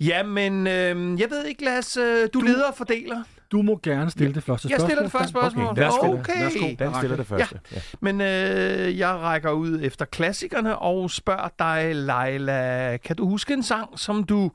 [0.00, 3.22] Jamen, øh, jeg ved ikke, Lasse, øh, du, du leder og fordeler.
[3.52, 4.88] Du må gerne stille det første Jeg spørgsmål.
[4.88, 5.66] stiller det første spørgsmål.
[5.66, 6.12] Okay, værsgo.
[6.12, 6.42] Okay.
[6.42, 6.66] Værsgo.
[6.78, 7.60] Dan stiller det første.
[7.72, 7.80] Ja.
[8.00, 13.62] Men øh, jeg rækker ud efter klassikerne og spørger dig, Leila, kan du huske en
[13.62, 14.50] sang, som du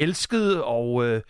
[0.00, 1.22] elskede og øh,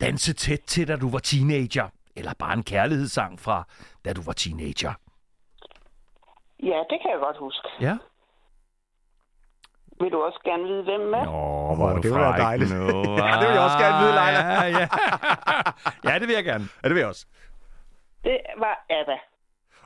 [0.00, 1.88] danse tæt til, da du var teenager?
[2.16, 3.64] Eller bare en kærlighedssang fra,
[4.04, 4.92] da du var teenager?
[6.62, 7.68] Ja, det kan jeg godt huske.
[7.80, 7.96] Ja.
[10.00, 11.24] Vil du også gerne vide, hvem med?
[11.24, 12.70] Nå, hvor er du det fræk dejligt.
[12.70, 12.84] Nu,
[13.26, 14.40] Ja, det vil jeg også gerne vide, Leila.
[14.52, 14.86] Ja, ja.
[16.08, 16.64] ja, det vil jeg gerne.
[16.82, 17.26] Ja, det vil jeg også.
[18.24, 19.16] Det var ABBA.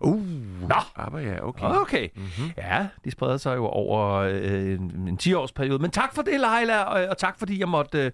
[0.02, 0.74] Uh, Nå.
[0.94, 1.64] Aber ja, okay.
[1.64, 2.08] Okay.
[2.14, 2.50] Mm-hmm.
[2.56, 5.78] Ja, de spreder sig jo over øh, en, en 10-årsperiode.
[5.78, 8.10] Men tak for det, Leila, og, og tak fordi jeg måtte øh,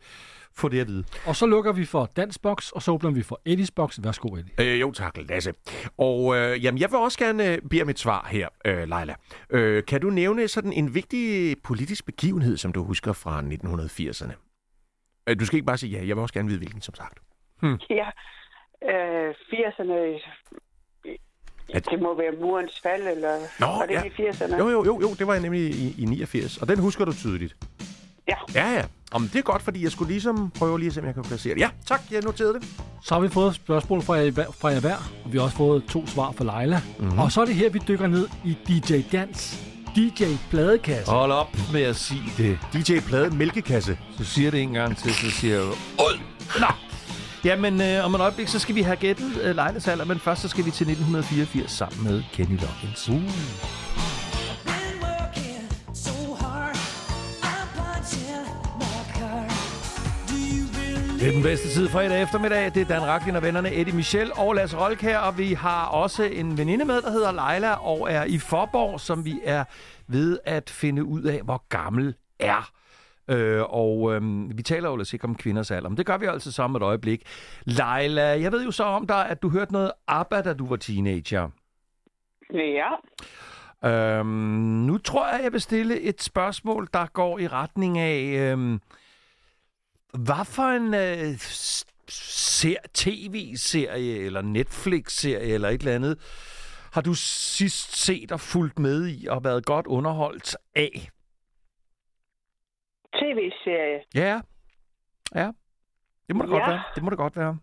[0.58, 1.04] få det at vide.
[1.26, 3.98] Og så lukker vi for Dansbox, og så åbner vi for Eddies box.
[4.02, 4.52] Værsgo, Eddie.
[4.60, 5.54] Øh, jo, tak, Lasse.
[5.98, 9.14] Og øh, jamen, jeg vil også gerne øh, bede om et svar her, øh, Leila.
[9.50, 14.32] Øh, kan du nævne sådan en vigtig politisk begivenhed, som du husker fra 1980'erne?
[15.28, 17.18] Øh, du skal ikke bare sige ja, jeg vil også gerne vide, hvilken, som sagt.
[17.60, 17.78] Hmm.
[17.90, 18.08] Ja.
[18.90, 20.20] Øh, 80'erne...
[21.74, 24.02] Er- Det må være murens fald, eller Nå, var det ja.
[24.02, 24.56] i 80'erne?
[24.58, 27.12] Jo, jo, jo, jo, det var jeg nemlig i, i 89, og den husker du
[27.12, 27.56] tydeligt.
[28.28, 28.34] Ja.
[28.54, 28.82] Ja, ja.
[29.12, 31.22] Om det er godt, fordi jeg skulle ligesom prøve lige at se, om jeg kan
[31.22, 31.60] placere det.
[31.60, 32.62] Ja, tak, jeg noterede det.
[33.04, 35.56] Så har vi fået et spørgsmål fra jer, fra jer hver, og vi har også
[35.56, 36.80] fået to svar fra Leila.
[36.98, 37.18] Mm-hmm.
[37.18, 39.64] Og så er det her, vi dykker ned i DJ Dans.
[39.96, 41.12] DJ Pladekasse.
[41.12, 42.58] Hold op med at sige det.
[42.72, 43.98] DJ Plade Mælkekasse.
[44.18, 45.64] Så siger det en gang til, så siger jeg...
[45.66, 46.18] Ud!
[46.60, 46.66] Nå!
[47.44, 50.42] Jamen, øh, om et øjeblik, så skal vi have gættet øh, Leilas alder, men først
[50.42, 53.08] så skal vi til 1984 sammen med Kenny Loggins.
[53.08, 53.22] Uh.
[61.20, 62.74] Det er den bedste tid fredag eftermiddag.
[62.74, 65.86] Det er Dan Raklin og vennerne Eddie Michel og Lasse Rolk her, og vi har
[65.86, 69.64] også en veninde med, der hedder Leila og er i Forborg, som vi er
[70.06, 72.70] ved at finde ud af, hvor gammel er.
[73.28, 74.22] Øh, og øh,
[74.58, 76.76] vi taler jo lidt ikke om kvinders alder, men det gør vi altså så om
[76.76, 77.22] et øjeblik.
[77.64, 80.76] Leila, jeg ved jo så om dig, at du hørte noget ABBA, da du var
[80.76, 81.48] teenager.
[82.54, 82.90] Ja.
[83.84, 84.26] Øhm,
[84.86, 88.80] nu tror jeg, jeg vil stille et spørgsmål, der går i retning af, øhm,
[90.12, 91.38] hvad for en øh,
[92.08, 96.18] ser, tv-serie eller Netflix-serie eller et eller andet,
[96.92, 101.10] har du sidst set og fulgt med i og været godt underholdt af?
[103.14, 104.02] TV-serie.
[104.14, 104.40] Ja,
[105.34, 105.50] ja.
[106.28, 106.70] Det må det godt Ja.
[106.70, 106.82] være.
[106.94, 107.58] Det må det godt være.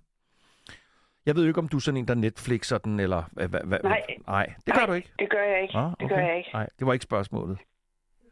[1.25, 3.23] Jeg ved jo ikke, om du er sådan en, der Netflixer den, eller...
[3.31, 4.01] Hvad, hvad, Nej.
[4.27, 5.11] Nej, det gør Nej, du ikke.
[5.19, 5.77] Det gør jeg ikke.
[5.77, 6.49] Ah, Det gør jeg ikke.
[6.53, 7.57] Nej, det var ikke spørgsmålet.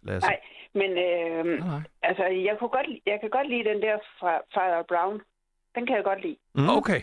[0.04, 0.28] Lasse.
[0.30, 0.40] Nej,
[0.74, 1.82] men øh, Nej.
[2.04, 5.22] altså, jeg, kunne godt, jeg kan godt lide den der fra Father Brown.
[5.76, 6.38] Den kan jeg godt lide.
[6.56, 6.70] Mm.
[6.70, 7.02] Okay.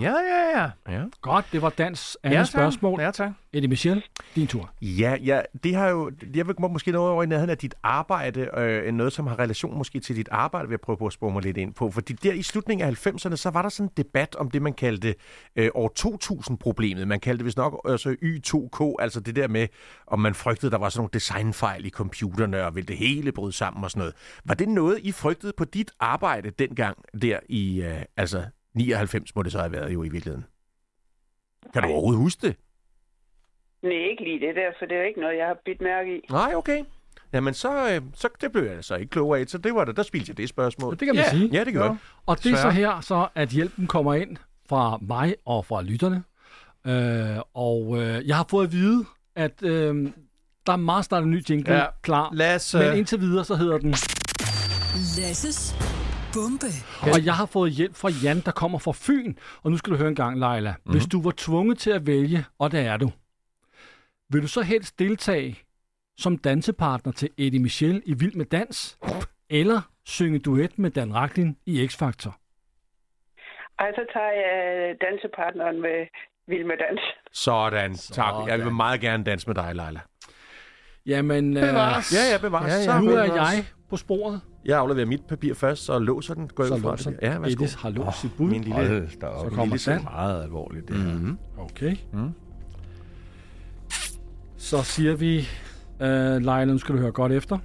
[0.00, 0.70] Ja, ja, ja.
[0.88, 1.04] ja.
[1.20, 3.00] Godt, det var Dans andet ja, spørgsmål.
[3.00, 3.30] Ja, tak.
[3.52, 4.04] Eddie Michel,
[4.34, 4.70] din tur.
[4.82, 8.48] Ja, ja, det har jo, jeg vil måske noget over i nærheden af dit arbejde,
[8.56, 11.32] øh, noget som har relation måske til dit arbejde, vil jeg prøve på at spore
[11.32, 11.90] mig lidt ind på.
[11.90, 14.72] Fordi der i slutningen af 90'erne, så var der sådan en debat om det, man
[14.72, 15.14] kaldte
[15.56, 17.08] øh, år 2000-problemet.
[17.08, 19.68] Man kaldte det vist nok altså Y2K, altså det der med,
[20.06, 23.52] om man frygtede, der var sådan nogle designfejl i computerne, og ville det hele bryde
[23.52, 24.14] sammen og sådan noget.
[24.44, 29.42] Var det noget, I frygtede på dit arbejde dengang der i, øh, altså 99 må
[29.42, 30.44] det så have været jo i virkeligheden?
[31.72, 32.56] Kan du overhovedet huske det?
[33.82, 36.16] Nej, ikke lige det der, for det er jo ikke noget, jeg har bidt mærke
[36.16, 36.20] i.
[36.30, 36.84] Nej, okay.
[37.32, 39.46] Jamen, så, øh, så det blev jeg så ikke klogere af.
[39.46, 40.90] Så det var det, der spildte jeg det spørgsmål.
[40.98, 41.30] Det kan man Ja.
[41.30, 41.48] sige.
[41.52, 41.96] Ja, det gør jeg.
[42.26, 44.36] Og det er så her, så at hjælpen kommer ind
[44.68, 46.22] fra mig og fra lytterne.
[46.86, 49.04] Øh, og øh, jeg har fået at vide,
[49.36, 50.12] at øh,
[50.66, 51.78] der er meget snart en ny jingle Ja.
[51.80, 51.86] ja.
[52.02, 52.30] klar.
[52.32, 52.78] Lasse.
[52.78, 53.90] Men indtil videre, så hedder den...
[55.18, 55.74] Lasses
[56.36, 56.66] bombe.
[57.12, 59.34] Og jeg har fået hjælp fra Jan, der kommer fra Fyn.
[59.62, 60.70] Og nu skal du høre en gang, Leila.
[60.70, 60.78] Mhm.
[60.84, 60.92] Mm-hmm.
[60.92, 63.10] Hvis du var tvunget til at vælge, og det er du,
[64.30, 65.58] vil du så helst deltage
[66.16, 68.98] som dansepartner til Eddie Michel i Vild med Dans,
[69.50, 72.32] eller synge duet med Dan Raklin i X-Factor?
[73.78, 76.06] Ej, så tager jeg dansepartneren med
[76.48, 77.00] Vild med Dans.
[77.32, 77.90] Sådan.
[77.94, 77.98] Tak.
[77.98, 78.48] Sådan.
[78.48, 80.00] Jeg vil meget gerne danse med dig, Leila.
[81.06, 82.14] Jamen, øh, Bevares.
[82.14, 82.72] Ja, ja, bevares.
[82.72, 82.84] Ja, ja.
[82.84, 83.56] Så nu er bevares.
[83.56, 86.48] jeg på sporet, Jeg afleverer mit papir først, så låser den.
[86.54, 87.18] Går så fra låser det.
[87.22, 87.64] Ja, værsgo.
[87.64, 88.50] Eddie har låst sit bud.
[88.50, 88.74] Min lille...
[88.76, 89.44] Hold da op.
[89.50, 90.04] Så kommer det er Dan.
[90.04, 91.12] meget alvorligt, det her.
[91.14, 91.38] Mm-hmm.
[91.58, 91.96] Okay.
[92.12, 92.30] Mm.
[94.56, 95.38] Så siger vi,
[96.00, 97.58] øh, Leila, nu skal du høre godt efter.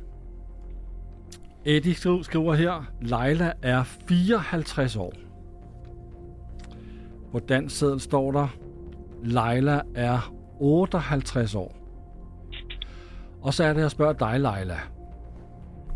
[1.66, 5.14] Eddie skri- skriver her, Leila er 54 år.
[7.32, 8.48] På dansk seddel står der,
[9.24, 11.76] Leila er 58 år.
[13.42, 14.78] Og så er det, jeg spørger dig, Leila.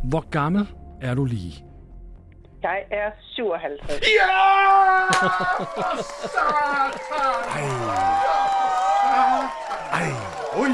[0.04, 0.68] Hvor gammel
[1.04, 1.66] er du lige?
[2.64, 4.02] Jeg er 57.
[9.94, 10.10] Ej.
[10.58, 10.70] Ui,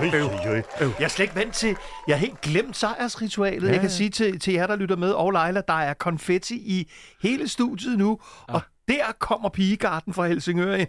[0.00, 0.62] ui, ui, ui, ui.
[0.98, 1.76] Jeg er slet ikke vant til...
[2.08, 3.68] Jeg har helt glemt sejrsritualet.
[3.68, 3.72] Ja.
[3.72, 6.90] Jeg kan sige til, til jer, der lytter med, og Leila, der er konfetti i
[7.22, 8.18] hele studiet nu.
[8.48, 10.88] Og der kommer pigegarden fra Helsingør ind.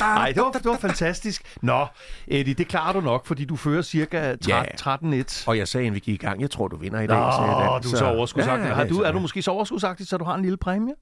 [0.00, 1.56] Nej, det var, det var fantastisk.
[1.62, 1.86] Nå,
[2.28, 5.20] Eddie, det klarer du nok, fordi du fører cirka 13, Ja.
[5.22, 5.44] 13-1.
[5.46, 7.16] Og jeg sagde, inden vi gik i gang, jeg tror, du vinder i dag.
[7.18, 7.82] Nå, sagde Dan.
[7.82, 8.66] du er så overskudsagtig.
[8.68, 10.94] Ja, Har du, er du måske så overskudsagtig, så du har en lille præmie?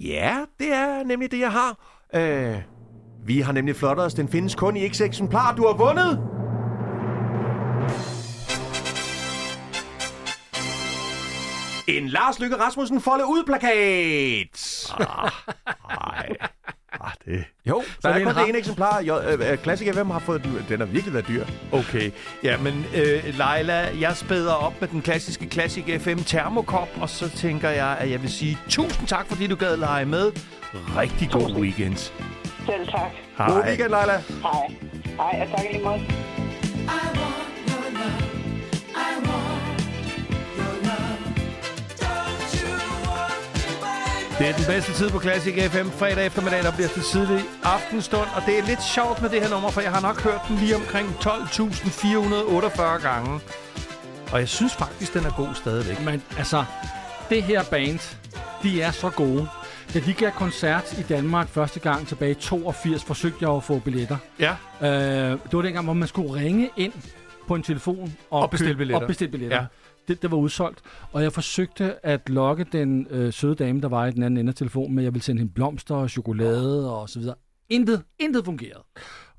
[0.00, 1.76] Ja, det er nemlig det, jeg har.
[2.14, 2.56] Øh,
[3.26, 4.14] vi har nemlig flottet os.
[4.14, 5.54] Den findes kun i X-eksemplar.
[5.54, 6.41] Du har vundet!
[11.86, 14.86] En Lars Lykke Rasmussen folde ud plakat.
[16.00, 16.28] Nej.
[17.00, 17.44] Ah, det...
[17.66, 19.00] Jo, der er den kun det ene eksemplar.
[19.02, 20.66] Jo, øh, Classic FM har fået den.
[20.68, 21.44] Den har virkelig været dyr.
[21.72, 22.10] Okay.
[22.42, 27.28] Ja, men øh, Leila, jeg spæder op med den klassiske Classic FM termokop, og så
[27.30, 30.32] tænker jeg, at jeg vil sige tusind tak, fordi du gad lege med.
[30.96, 31.96] Rigtig god weekend.
[31.96, 33.10] Selv tak.
[33.48, 34.22] God weekend, Leila.
[34.42, 34.76] Hej.
[35.16, 36.00] Hej, og tak lige måde.
[44.42, 45.88] Det er den bedste tid på Classic FM.
[45.88, 48.28] Fredag eftermiddag, der bliver til tidlig aftenstund.
[48.36, 50.56] Og det er lidt sjovt med det her nummer, for jeg har nok hørt den
[50.56, 53.40] lige omkring 12.448 gange.
[54.32, 56.04] Og jeg synes faktisk, den er god stadigvæk.
[56.04, 56.64] Men altså,
[57.30, 58.16] det her band,
[58.62, 59.48] de er så gode.
[59.94, 63.78] Da de gav koncert i Danmark første gang tilbage i 82, forsøgte jeg at få
[63.78, 64.16] billetter.
[64.40, 64.52] Ja.
[64.82, 66.92] Øh, det var dengang, hvor man skulle ringe ind
[67.48, 69.00] på en telefon og, Og bestille billetter.
[69.00, 69.56] Og bestille billetter.
[69.56, 69.64] Ja.
[70.08, 70.80] Det, det var udsolgt.
[71.12, 74.50] Og jeg forsøgte at lokke den øh, søde dame, der var i den anden ende
[74.50, 77.34] af telefonen, med at jeg ville sende hende blomster og chokolade og så videre.
[77.68, 78.84] Intet, intet fungerede.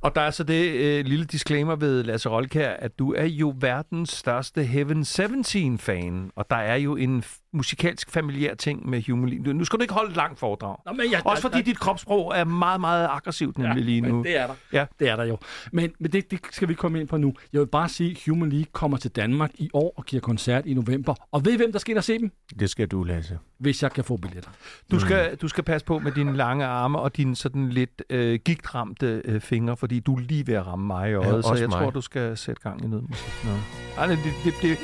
[0.02, 3.54] Og der er så det øh, lille disclaimer ved Lasse Rolkær, at du er jo
[3.60, 6.32] verdens største Heaven 17-fan.
[6.36, 9.54] Og der er jo en musikalsk familiær ting med Human League.
[9.54, 10.78] Nu skal du ikke holde et langt foredrag.
[10.86, 14.16] Nå, men jeg, Også fordi dit kropssprog er meget, meget aggressivt nemlig lige nu.
[14.16, 14.54] Men det er der.
[14.74, 14.86] Ja.
[15.00, 15.38] Det er der jo.
[15.72, 17.34] Men, men det, det skal vi komme ind på nu.
[17.54, 20.66] Jeg vil bare sige, at Human League kommer til Danmark i år og giver koncert
[20.66, 21.14] i november.
[21.32, 22.32] Og ved I, hvem der skal ind og se dem?
[22.60, 23.40] Det skal du, Lasse.
[23.60, 24.50] Hvis jeg kan få billetter.
[24.92, 28.40] Du skal, du skal passe på med dine lange arme og dine sådan lidt øh,
[28.46, 31.54] gigtramte øh, fingre, fordi du er lige ved at ramme mig i øjet, Ja, så
[31.56, 31.80] jeg mig.
[31.80, 33.34] tror, du skal sætte gang i noget musik.
[33.46, 33.52] Nå.
[33.98, 34.78] Ej, det, det, det,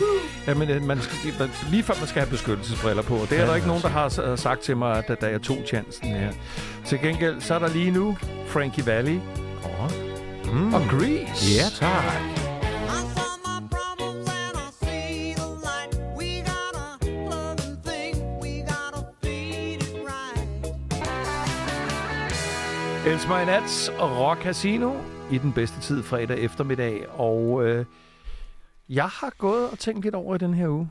[0.47, 1.33] jamen, øh, man skal,
[1.71, 2.29] lige før man skal have
[2.59, 3.13] beskyttelsesbriller på.
[3.29, 4.21] Det er Ja, der ikke nogen, der altså.
[4.25, 6.31] har s- sagt til mig, da, da jeg tog chancen her.
[6.85, 8.17] Til gengæld, så er der lige nu
[8.47, 9.19] Frankie Valli
[10.53, 10.73] Mm.
[10.73, 11.45] og Grease.
[11.55, 12.13] Ja, tak.
[23.27, 24.93] My Nats og Rock Casino
[25.31, 27.05] i den bedste tid fredag eftermiddag.
[27.09, 27.85] Og øh,
[28.89, 30.89] jeg har gået og tænkt lidt over i den her uge.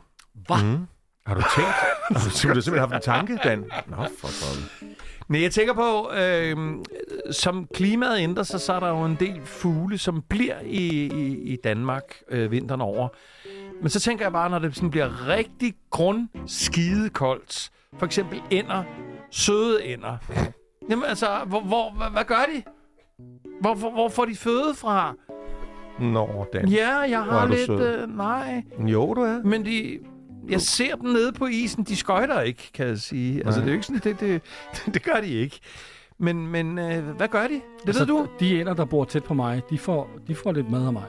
[0.50, 0.86] Mm.
[1.28, 1.70] Har du tænkt?
[2.10, 3.64] har du simpelthen haft en tanke, Dan?
[3.86, 4.94] Nå, for fanden.
[5.28, 6.56] Men jeg tænker på, øh,
[7.30, 11.38] som klimaet ændrer sig, så er der jo en del fugle, som bliver i, i,
[11.52, 13.08] i Danmark øh, vinteren over.
[13.82, 18.40] Men så tænker jeg bare, når det sådan bliver rigtig grund skide koldt, for eksempel
[18.50, 18.82] ender,
[19.30, 20.16] søde ender.
[20.90, 22.62] Jamen altså, hvor, hvor, hvad, hvad gør de?
[23.60, 25.14] Hvor, hvor, hvor får de føde fra?
[26.00, 26.68] Nå, Dan.
[26.68, 27.70] Ja, jeg har du lidt...
[27.70, 29.42] Øh, nej, Jo, du er.
[29.44, 29.98] men de...
[30.48, 31.84] Jeg ser dem nede på isen.
[31.84, 33.32] De skøjter ikke, kan jeg sige.
[33.34, 33.42] Nej.
[33.46, 34.42] Altså, det er jo ikke sådan, det, det,
[34.94, 35.60] det gør de ikke.
[36.18, 37.54] Men, men øh, hvad gør de?
[37.54, 38.26] Det altså, ved du?
[38.40, 41.04] De ender, der bor tæt på mig, de får, de får lidt mad af mig.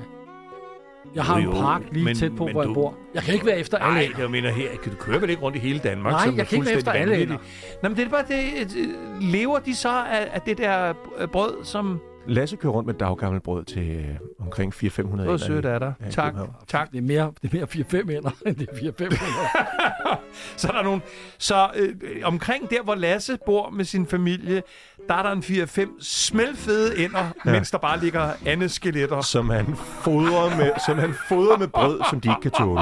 [1.15, 2.97] Jeg har Jo, en park lige men- tæt på, hvor du- jeg bor.
[3.13, 4.19] Jeg kan ikke være efter alle Nej, ender.
[4.19, 6.12] jeg mener her, kan du køre vel ikke rundt i hele Danmark?
[6.28, 7.25] Nej, jeg kan ikke være efter alle?
[7.25, 7.38] Nej,
[7.82, 10.93] men det er bare det, øh, lever de så af, af det der
[11.32, 11.99] brød, som...
[12.27, 14.05] Lasse kører rundt med daggammelt brød til øh,
[14.39, 15.93] omkring 400-500 Hvor sødt er der.
[16.05, 16.53] Ja, tak, København.
[16.67, 16.91] tak.
[16.91, 20.15] Det er mere, det er mere 4-5 ender, end det er 4-5
[20.58, 21.01] Så er der nogle...
[21.38, 24.63] Så øh, omkring der, hvor Lasse bor med sin familie,
[25.08, 27.51] der er der en 4-5 smelfede ender, ja.
[27.51, 29.21] mens der bare ligger andet skeletter.
[29.21, 32.82] Som han fodrer med, som han fodrer med brød, som de ikke kan tåle.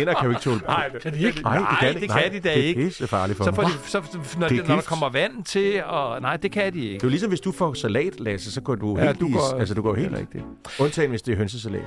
[0.00, 0.68] Ender kan jo ikke tåle brød.
[0.76, 1.42] Nej, det kan de ikke.
[1.42, 2.90] Nej, det kan, de- det nej, kan de da det er ikke.
[3.06, 4.02] farligt for Så får de, så,
[4.38, 6.94] når, Det når der kommer vand til, og nej, det kan de ikke.
[6.94, 9.28] Det er jo ligesom, hvis du får salat, Lasse, så går du Ja, helt du
[9.32, 10.44] går- altså, du går helt rigtigt.
[10.80, 11.82] Undtagen, hvis det er hønsesalat.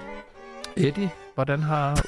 [0.78, 2.02] Eddie, hvordan har...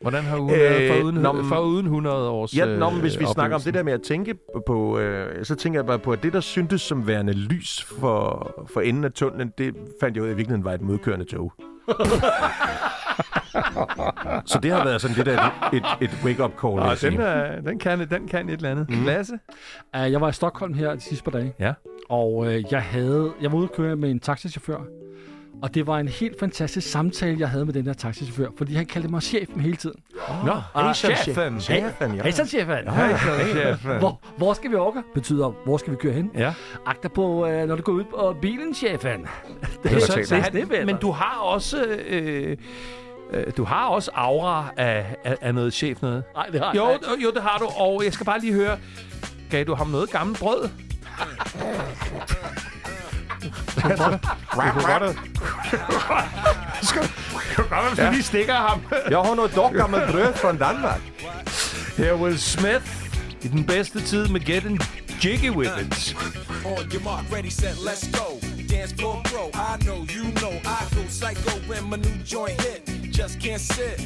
[0.00, 2.90] Hvordan har ugen Øh, været for uden, nå, men- for uden 100 års Ja, nå,
[2.90, 4.34] men hvis vi øh, snakker om det der med at tænke
[4.66, 8.50] på, øh, så tænker jeg bare på, at det, der syntes som værende lys for,
[8.72, 11.24] for enden af tunnelen, det fandt jeg ud af, at i virkeligheden var et modkørende
[11.24, 11.52] tog.
[14.46, 17.10] så det har været sådan lidt af et, et, et wake-up call, jeg sige.
[17.10, 18.90] den, er, den, kan, den kan et eller andet.
[18.90, 19.04] Mm.
[19.04, 19.32] Lasse?
[19.96, 21.52] Uh, jeg var i Stockholm her de sidste par dage.
[21.60, 21.72] Ja.
[22.08, 24.78] Og uh, jeg havde, jeg var ude at køre med en taxichauffør.
[25.62, 28.48] Og det var en helt fantastisk samtale, jeg havde med den der taxichauffør.
[28.58, 30.00] Fordi han kaldte mig chefen hele tiden.
[30.44, 31.60] Nå, Ah, chefen.
[31.60, 32.22] Chefen, ja.
[32.22, 32.76] Hej så, chefen.
[33.50, 33.98] Chefen.
[33.98, 35.00] Hvor, hvor skal vi overgå?
[35.14, 36.30] Betyder, hvor skal vi køre hen?
[36.34, 36.54] Ja.
[36.86, 39.20] Agter på, uh, når du går ud på bilen, chefen.
[39.82, 41.84] Det, er så, så, er men du har også...
[41.84, 42.56] Øh,
[43.32, 46.24] øh, du har også aura af, af, af noget chef noget.
[46.34, 47.24] Nej, det har Jo, jeg ikke.
[47.24, 47.66] jo, det har du.
[47.76, 48.78] Og jeg skal bare lige høre,
[49.50, 50.68] gav du ham noget gammelt brød?
[53.74, 53.96] Du kunne
[54.72, 55.16] godt have-
[56.82, 57.02] Skal
[57.56, 58.82] du godt hvis du lige stikker ham.
[59.10, 61.00] Jeg har noget doggammelt brød fra Danmark.
[61.96, 62.86] Her Will Smith
[63.42, 64.80] i den bedste tid med Getting
[65.24, 66.16] Jiggy With It.
[66.64, 68.38] On your mark, ready, set, let's go.
[68.70, 73.18] Dance floor pro, I know, you know, I go psycho when my new joint hit.
[73.18, 73.98] Just can't sit.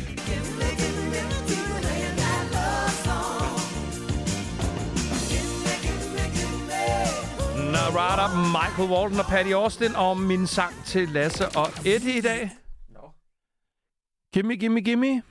[7.73, 12.51] Narada, Michael Walton og Patty Austin og min sang til Lasse og Eddie i dag.
[14.35, 15.23] Gimme, gimme, gimme.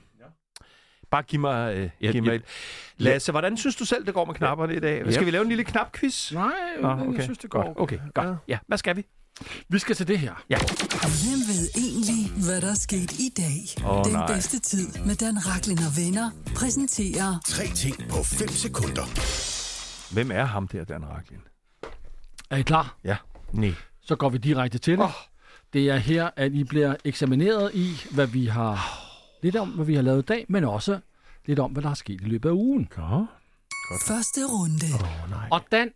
[1.10, 2.34] Bare giv mig, øh, Ja, giv mig ja.
[2.36, 2.42] et.
[2.96, 5.02] Lasse, hvordan synes du selv, det går med knapperne i dag?
[5.06, 5.10] Ja.
[5.10, 6.32] Skal vi lave en lille knapquiz?
[6.32, 7.62] Nej, Nå, jeg synes, det går.
[7.66, 7.78] Godt.
[7.80, 8.38] Okay, godt.
[8.48, 9.04] Ja, hvad skal vi?
[9.68, 10.34] Vi skal til det her.
[10.48, 13.88] Hvem ved egentlig, hvad der er sket i dag?
[13.90, 14.26] Åh, Den nej.
[14.26, 19.06] bedste tid med Dan Raklin og venner præsenterer Tre ting på 5 sekunder.
[20.14, 21.38] Hvem er ham der, Dan Raklin?
[22.52, 22.96] Er I klar?
[23.04, 23.16] Ja.
[23.52, 23.74] Nej.
[24.02, 25.04] Så går vi direkte til det.
[25.04, 25.10] Oh.
[25.72, 28.78] Det er her, at I bliver eksamineret i, hvad vi har...
[29.42, 31.00] Lidt om, hvad vi har lavet i dag, men også
[31.46, 32.88] lidt om, hvad der er sket i løbet af ugen.
[32.96, 33.18] Ja.
[34.08, 34.86] Første runde.
[35.50, 35.90] Og Dan,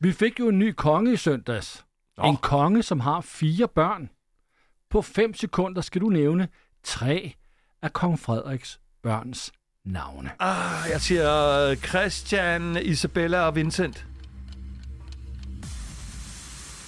[0.00, 1.84] vi fik jo en ny konge i søndags.
[2.16, 2.24] Nå.
[2.24, 4.10] En konge, som har fire børn.
[4.90, 6.48] På fem sekunder skal du nævne
[6.82, 7.34] tre
[7.82, 9.52] af kong Frederiks børns
[9.84, 10.30] navne.
[10.38, 14.06] Ah, jeg siger Christian, Isabella og Vincent.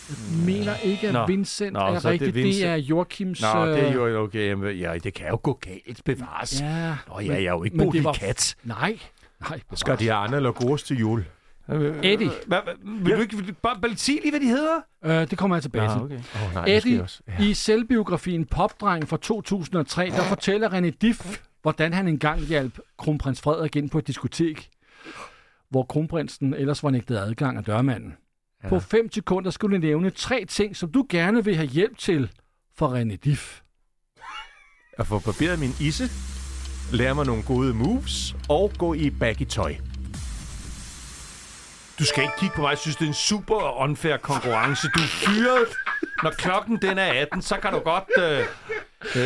[0.08, 0.16] Jeg
[0.46, 1.26] mener ikke, at Nå.
[1.26, 2.34] Vincent Nå, er så er det rigtigt.
[2.34, 2.64] Det, Vincent.
[2.70, 3.42] er Joachims...
[3.42, 4.48] Nå, det er øh, jo okay.
[4.48, 6.60] Jamen, Ja, det kan jo gå galt, bevares.
[6.60, 8.56] Ja, Nå, ja, jeg er jo ikke Bodil var- Kat.
[8.64, 8.98] Nej,
[9.50, 9.60] nej.
[9.74, 11.24] Skal de Anna Lagos til jul?
[12.02, 12.30] Eddie.
[12.46, 14.76] Hvad, hvad, vil du ikke bare bare sige lige, hvad de hedder?
[15.04, 16.00] Øh, det kommer jeg tilbage til.
[16.02, 16.18] okay.
[16.34, 17.20] Oh, nej, Eddie, også.
[17.28, 17.44] Ja.
[17.44, 23.76] i selvbiografien Popdreng fra 2003, der fortæller René Diff, hvordan han engang hjalp kronprins Frederik
[23.76, 24.68] ind på et diskotek,
[25.70, 28.14] hvor kronprinsen ellers var nægtet adgang af dørmanden.
[28.66, 28.70] Ja.
[28.70, 32.30] På 5 sekunder skulle du nævne tre ting, som du gerne vil have hjælp til
[32.78, 33.60] for René Diff.
[34.98, 36.04] At få barberet min isse,
[36.92, 39.76] lære mig nogle gode moves og gå i baggy tøj.
[41.98, 42.70] Du skal ikke kigge på mig.
[42.70, 44.88] Jeg synes, det er en super unfair konkurrence.
[44.94, 45.68] Du er fyret.
[46.22, 48.04] Når klokken den er 18, så kan du godt...
[48.18, 48.46] Øh,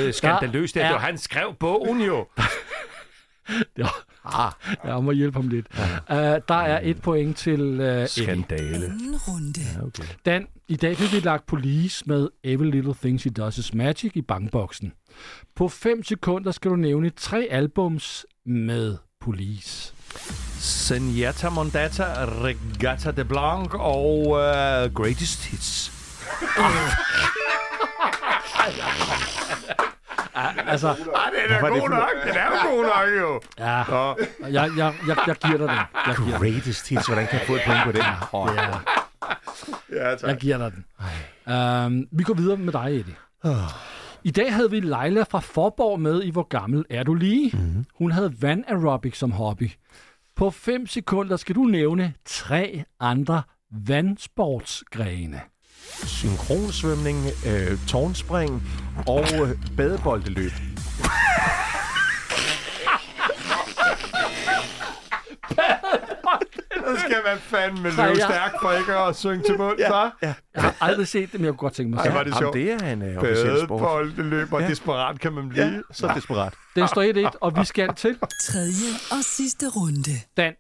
[0.06, 2.26] øh, skandaløst, det er, er- han skrev bogen jo.
[3.78, 3.86] Ja,
[4.24, 4.52] ah.
[4.84, 5.66] jeg må hjælpe ham lidt.
[6.10, 6.16] Uh,
[6.48, 8.08] der er et point til uh.
[8.08, 8.86] Skandale.
[8.86, 9.86] Anden runde.
[9.86, 10.04] Okay.
[10.26, 14.12] Dan, i dag fik vi lagt Police med Every Little Thing She Does Is Magic
[14.14, 14.92] i bankboksen.
[15.56, 19.94] På 5 sekunder skal du nævne tre albums med Police.
[20.58, 25.92] Senjata Mondata, Regatta de Blanc og uh, Greatest Hits.
[30.66, 32.08] Altså, Ah, den er god nok.
[32.26, 33.40] Den er jo god nok, jo.
[33.58, 33.74] ja,
[34.62, 35.78] jeg, jeg, jeg, jeg giver dig den.
[36.06, 38.02] Jeg giver, Greatest hits, hvordan kan jeg få et point på den?
[38.32, 38.68] Oh, ja.
[39.92, 40.28] Ja, tak.
[40.30, 40.84] jeg giver dig den.
[41.54, 43.14] Um, vi går videre med dig, Eddie.
[44.24, 47.50] I dag havde vi Leila fra Forborg med i Hvor gammel er du lige?
[47.56, 47.84] Mm-hmm.
[47.98, 49.70] Hun havde vand aerobic som hobby.
[50.36, 53.42] På 5 sekunder skal du nævne tre andre
[53.72, 55.40] vandsportsgrene.
[56.06, 58.62] Synkronsvømning, øh, tårnspring
[59.06, 60.52] og øh, badeboldeløb.
[66.86, 70.00] Så skal man fandme løbe jeg- stærkt for ikke at synge til mund, ja.
[70.22, 72.12] Jeg har aldrig set det, men jeg kunne godt tænke mig se.
[72.14, 72.54] var det Jamen, sjovt.
[72.54, 73.80] det er en øh, officiel sport.
[73.80, 75.64] Badeboldeløb, og desperat kan man blive.
[75.64, 76.54] Ja, så desperat.
[76.76, 80.10] Den står 1-1, og vi skal til Tredje og sidste runde.
[80.36, 80.54] Dan.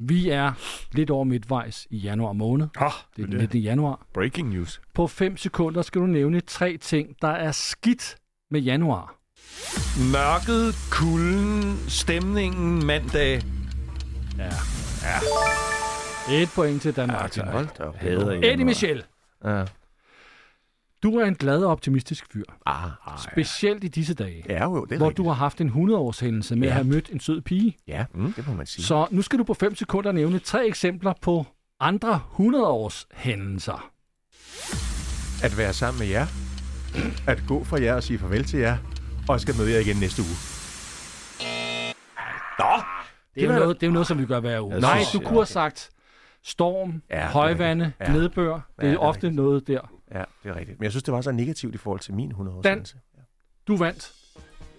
[0.00, 0.52] Vi er
[0.92, 2.68] lidt over midtvejs i januar måned.
[2.80, 3.60] Oh, Det er den 19.
[3.60, 4.06] januar.
[4.14, 4.80] Breaking news.
[4.94, 8.16] På 5 sekunder skal du nævne tre ting, der er skidt
[8.50, 9.14] med januar.
[10.12, 13.42] Mørket, kulden, stemningen mandag.
[16.32, 17.30] Et point til Danmark.
[17.30, 17.46] tak.
[17.48, 19.02] Hold da Eddie Michel,
[19.44, 19.64] Ja.
[21.02, 22.42] Du er en glad og optimistisk fyr.
[22.66, 25.16] Ah, ah, Specielt i disse dage, ja, jo, det er hvor rigtigt.
[25.16, 26.68] du har haft en 100-års hændelse med Ja.
[26.68, 27.76] at have mødt en sød pige.
[27.88, 28.84] Ja, mm, det må man sige.
[28.84, 31.46] Så nu skal du på 5 sekunder nævne tre eksempler på
[31.80, 33.90] andre 100-års hændelser.
[35.44, 36.26] At være sammen med jer,
[37.26, 38.76] at gå fra jer og sige farvel til jer,
[39.28, 40.36] og jeg skal møde jer igen næste uge.
[42.58, 42.64] Nå,
[43.34, 44.72] Det er, jo var- noget, det er jo noget, som vi gør hver uge.
[44.72, 45.90] Jeg Nej, synes- du kunne have sagt
[46.48, 48.08] storm, Ja, højvande, rigtigt.
[48.08, 48.12] Ja.
[48.12, 48.52] nedbør.
[48.52, 49.80] Det Ja, er det er ofte noget der.
[50.14, 50.78] Ja, det er rigtigt.
[50.78, 52.70] Men jeg synes, det var så negativt i forhold til min 100 års Dan.
[52.72, 52.96] hændelse.
[53.68, 54.12] Du vandt.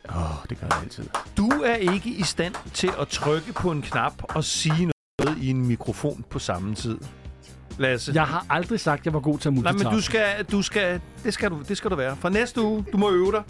[0.10, 1.05] Åh, oh, det gør jeg altid.
[1.38, 5.49] du er ikke i stand til at trykke på en knap og sige noget i
[5.49, 6.97] en mikrofon på samme tid.
[7.77, 8.12] Lasse.
[8.15, 9.88] Jeg har aldrig sagt, at jeg var god til at Nej, multitaske.
[9.89, 12.15] men du skal, du skal, det skal du, det skal du være.
[12.15, 13.43] Fra næste uge, du må øve dig.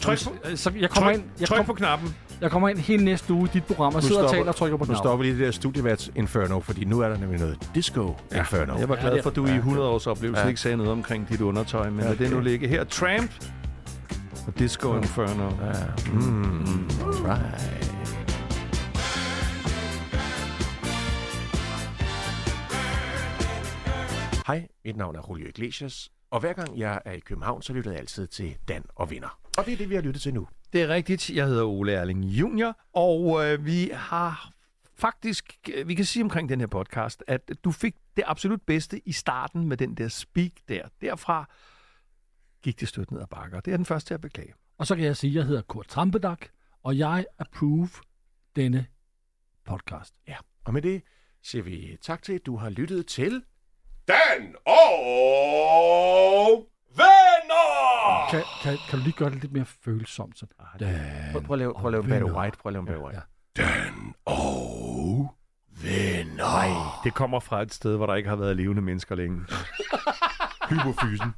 [0.00, 2.16] Tryk på, Så jeg kommer, tryk, ind, jeg, tryk kom, på knappen.
[2.42, 4.48] Jeg kommer ind hele næste uge i dit program og Nu sidder og stopper- taler
[4.48, 7.18] og trykker på Nu stopper vi lige det der studieværts Inferno, fordi nu er der
[7.18, 8.78] nemlig noget Disco Inferno.
[8.78, 10.48] Jeg var Ja, glad for, at du i 100 års oplevelse Ja.
[10.48, 12.48] ikke sagde noget omkring dit undertøj, men Ja, lad det nu okay.
[12.48, 12.68] ligge.
[12.68, 13.30] Her, Tramp
[14.46, 15.44] og Disco Inferno.
[15.66, 15.72] Ja.
[16.12, 16.90] Mm,
[17.24, 17.88] right.
[24.46, 27.90] Hej, mit navn er Julio Iglesias, og hver gang jeg er i København, så lytter
[27.90, 29.38] jeg altid til Dan og Vinder.
[29.58, 30.46] Og det er det, vi har lyttet til nu.
[30.72, 31.30] Det er rigtigt.
[31.30, 34.52] Jeg hedder Ole Erling Junior, og øh, vi har
[34.94, 39.08] faktisk, øh, vi kan sige omkring den her podcast, at du fik det absolut bedste
[39.08, 40.88] i starten med den der speak der.
[41.00, 41.48] Derfra
[42.62, 43.60] gik det støt ned ad bakker.
[43.60, 44.54] Det er den første til at beklage.
[44.78, 46.46] Og så kan jeg sige, at jeg hedder Kurt Trampedak,
[46.82, 47.88] og jeg approve
[48.56, 48.86] denne
[49.64, 50.14] podcast.
[50.28, 51.02] Ja, og med det
[51.42, 53.44] siger vi tak til, at du har lyttet til...
[54.08, 56.66] Dan og
[56.96, 57.31] venner!
[58.30, 60.38] Kan, kan, kan du lige gøre det lidt mere følsomt?
[60.38, 60.46] Så?
[60.80, 60.94] Dan
[61.32, 62.40] Prøv, prøv at lave, prøv at lave Barry.
[62.40, 62.58] White.
[62.58, 63.20] Prøv at lave en Barry White.
[63.56, 65.34] Dan og
[65.82, 66.36] venner.
[66.36, 66.68] Nej,
[67.04, 69.40] det kommer fra et sted, hvor der ikke har været levende mennesker længe.
[70.68, 71.34] Hypofysen.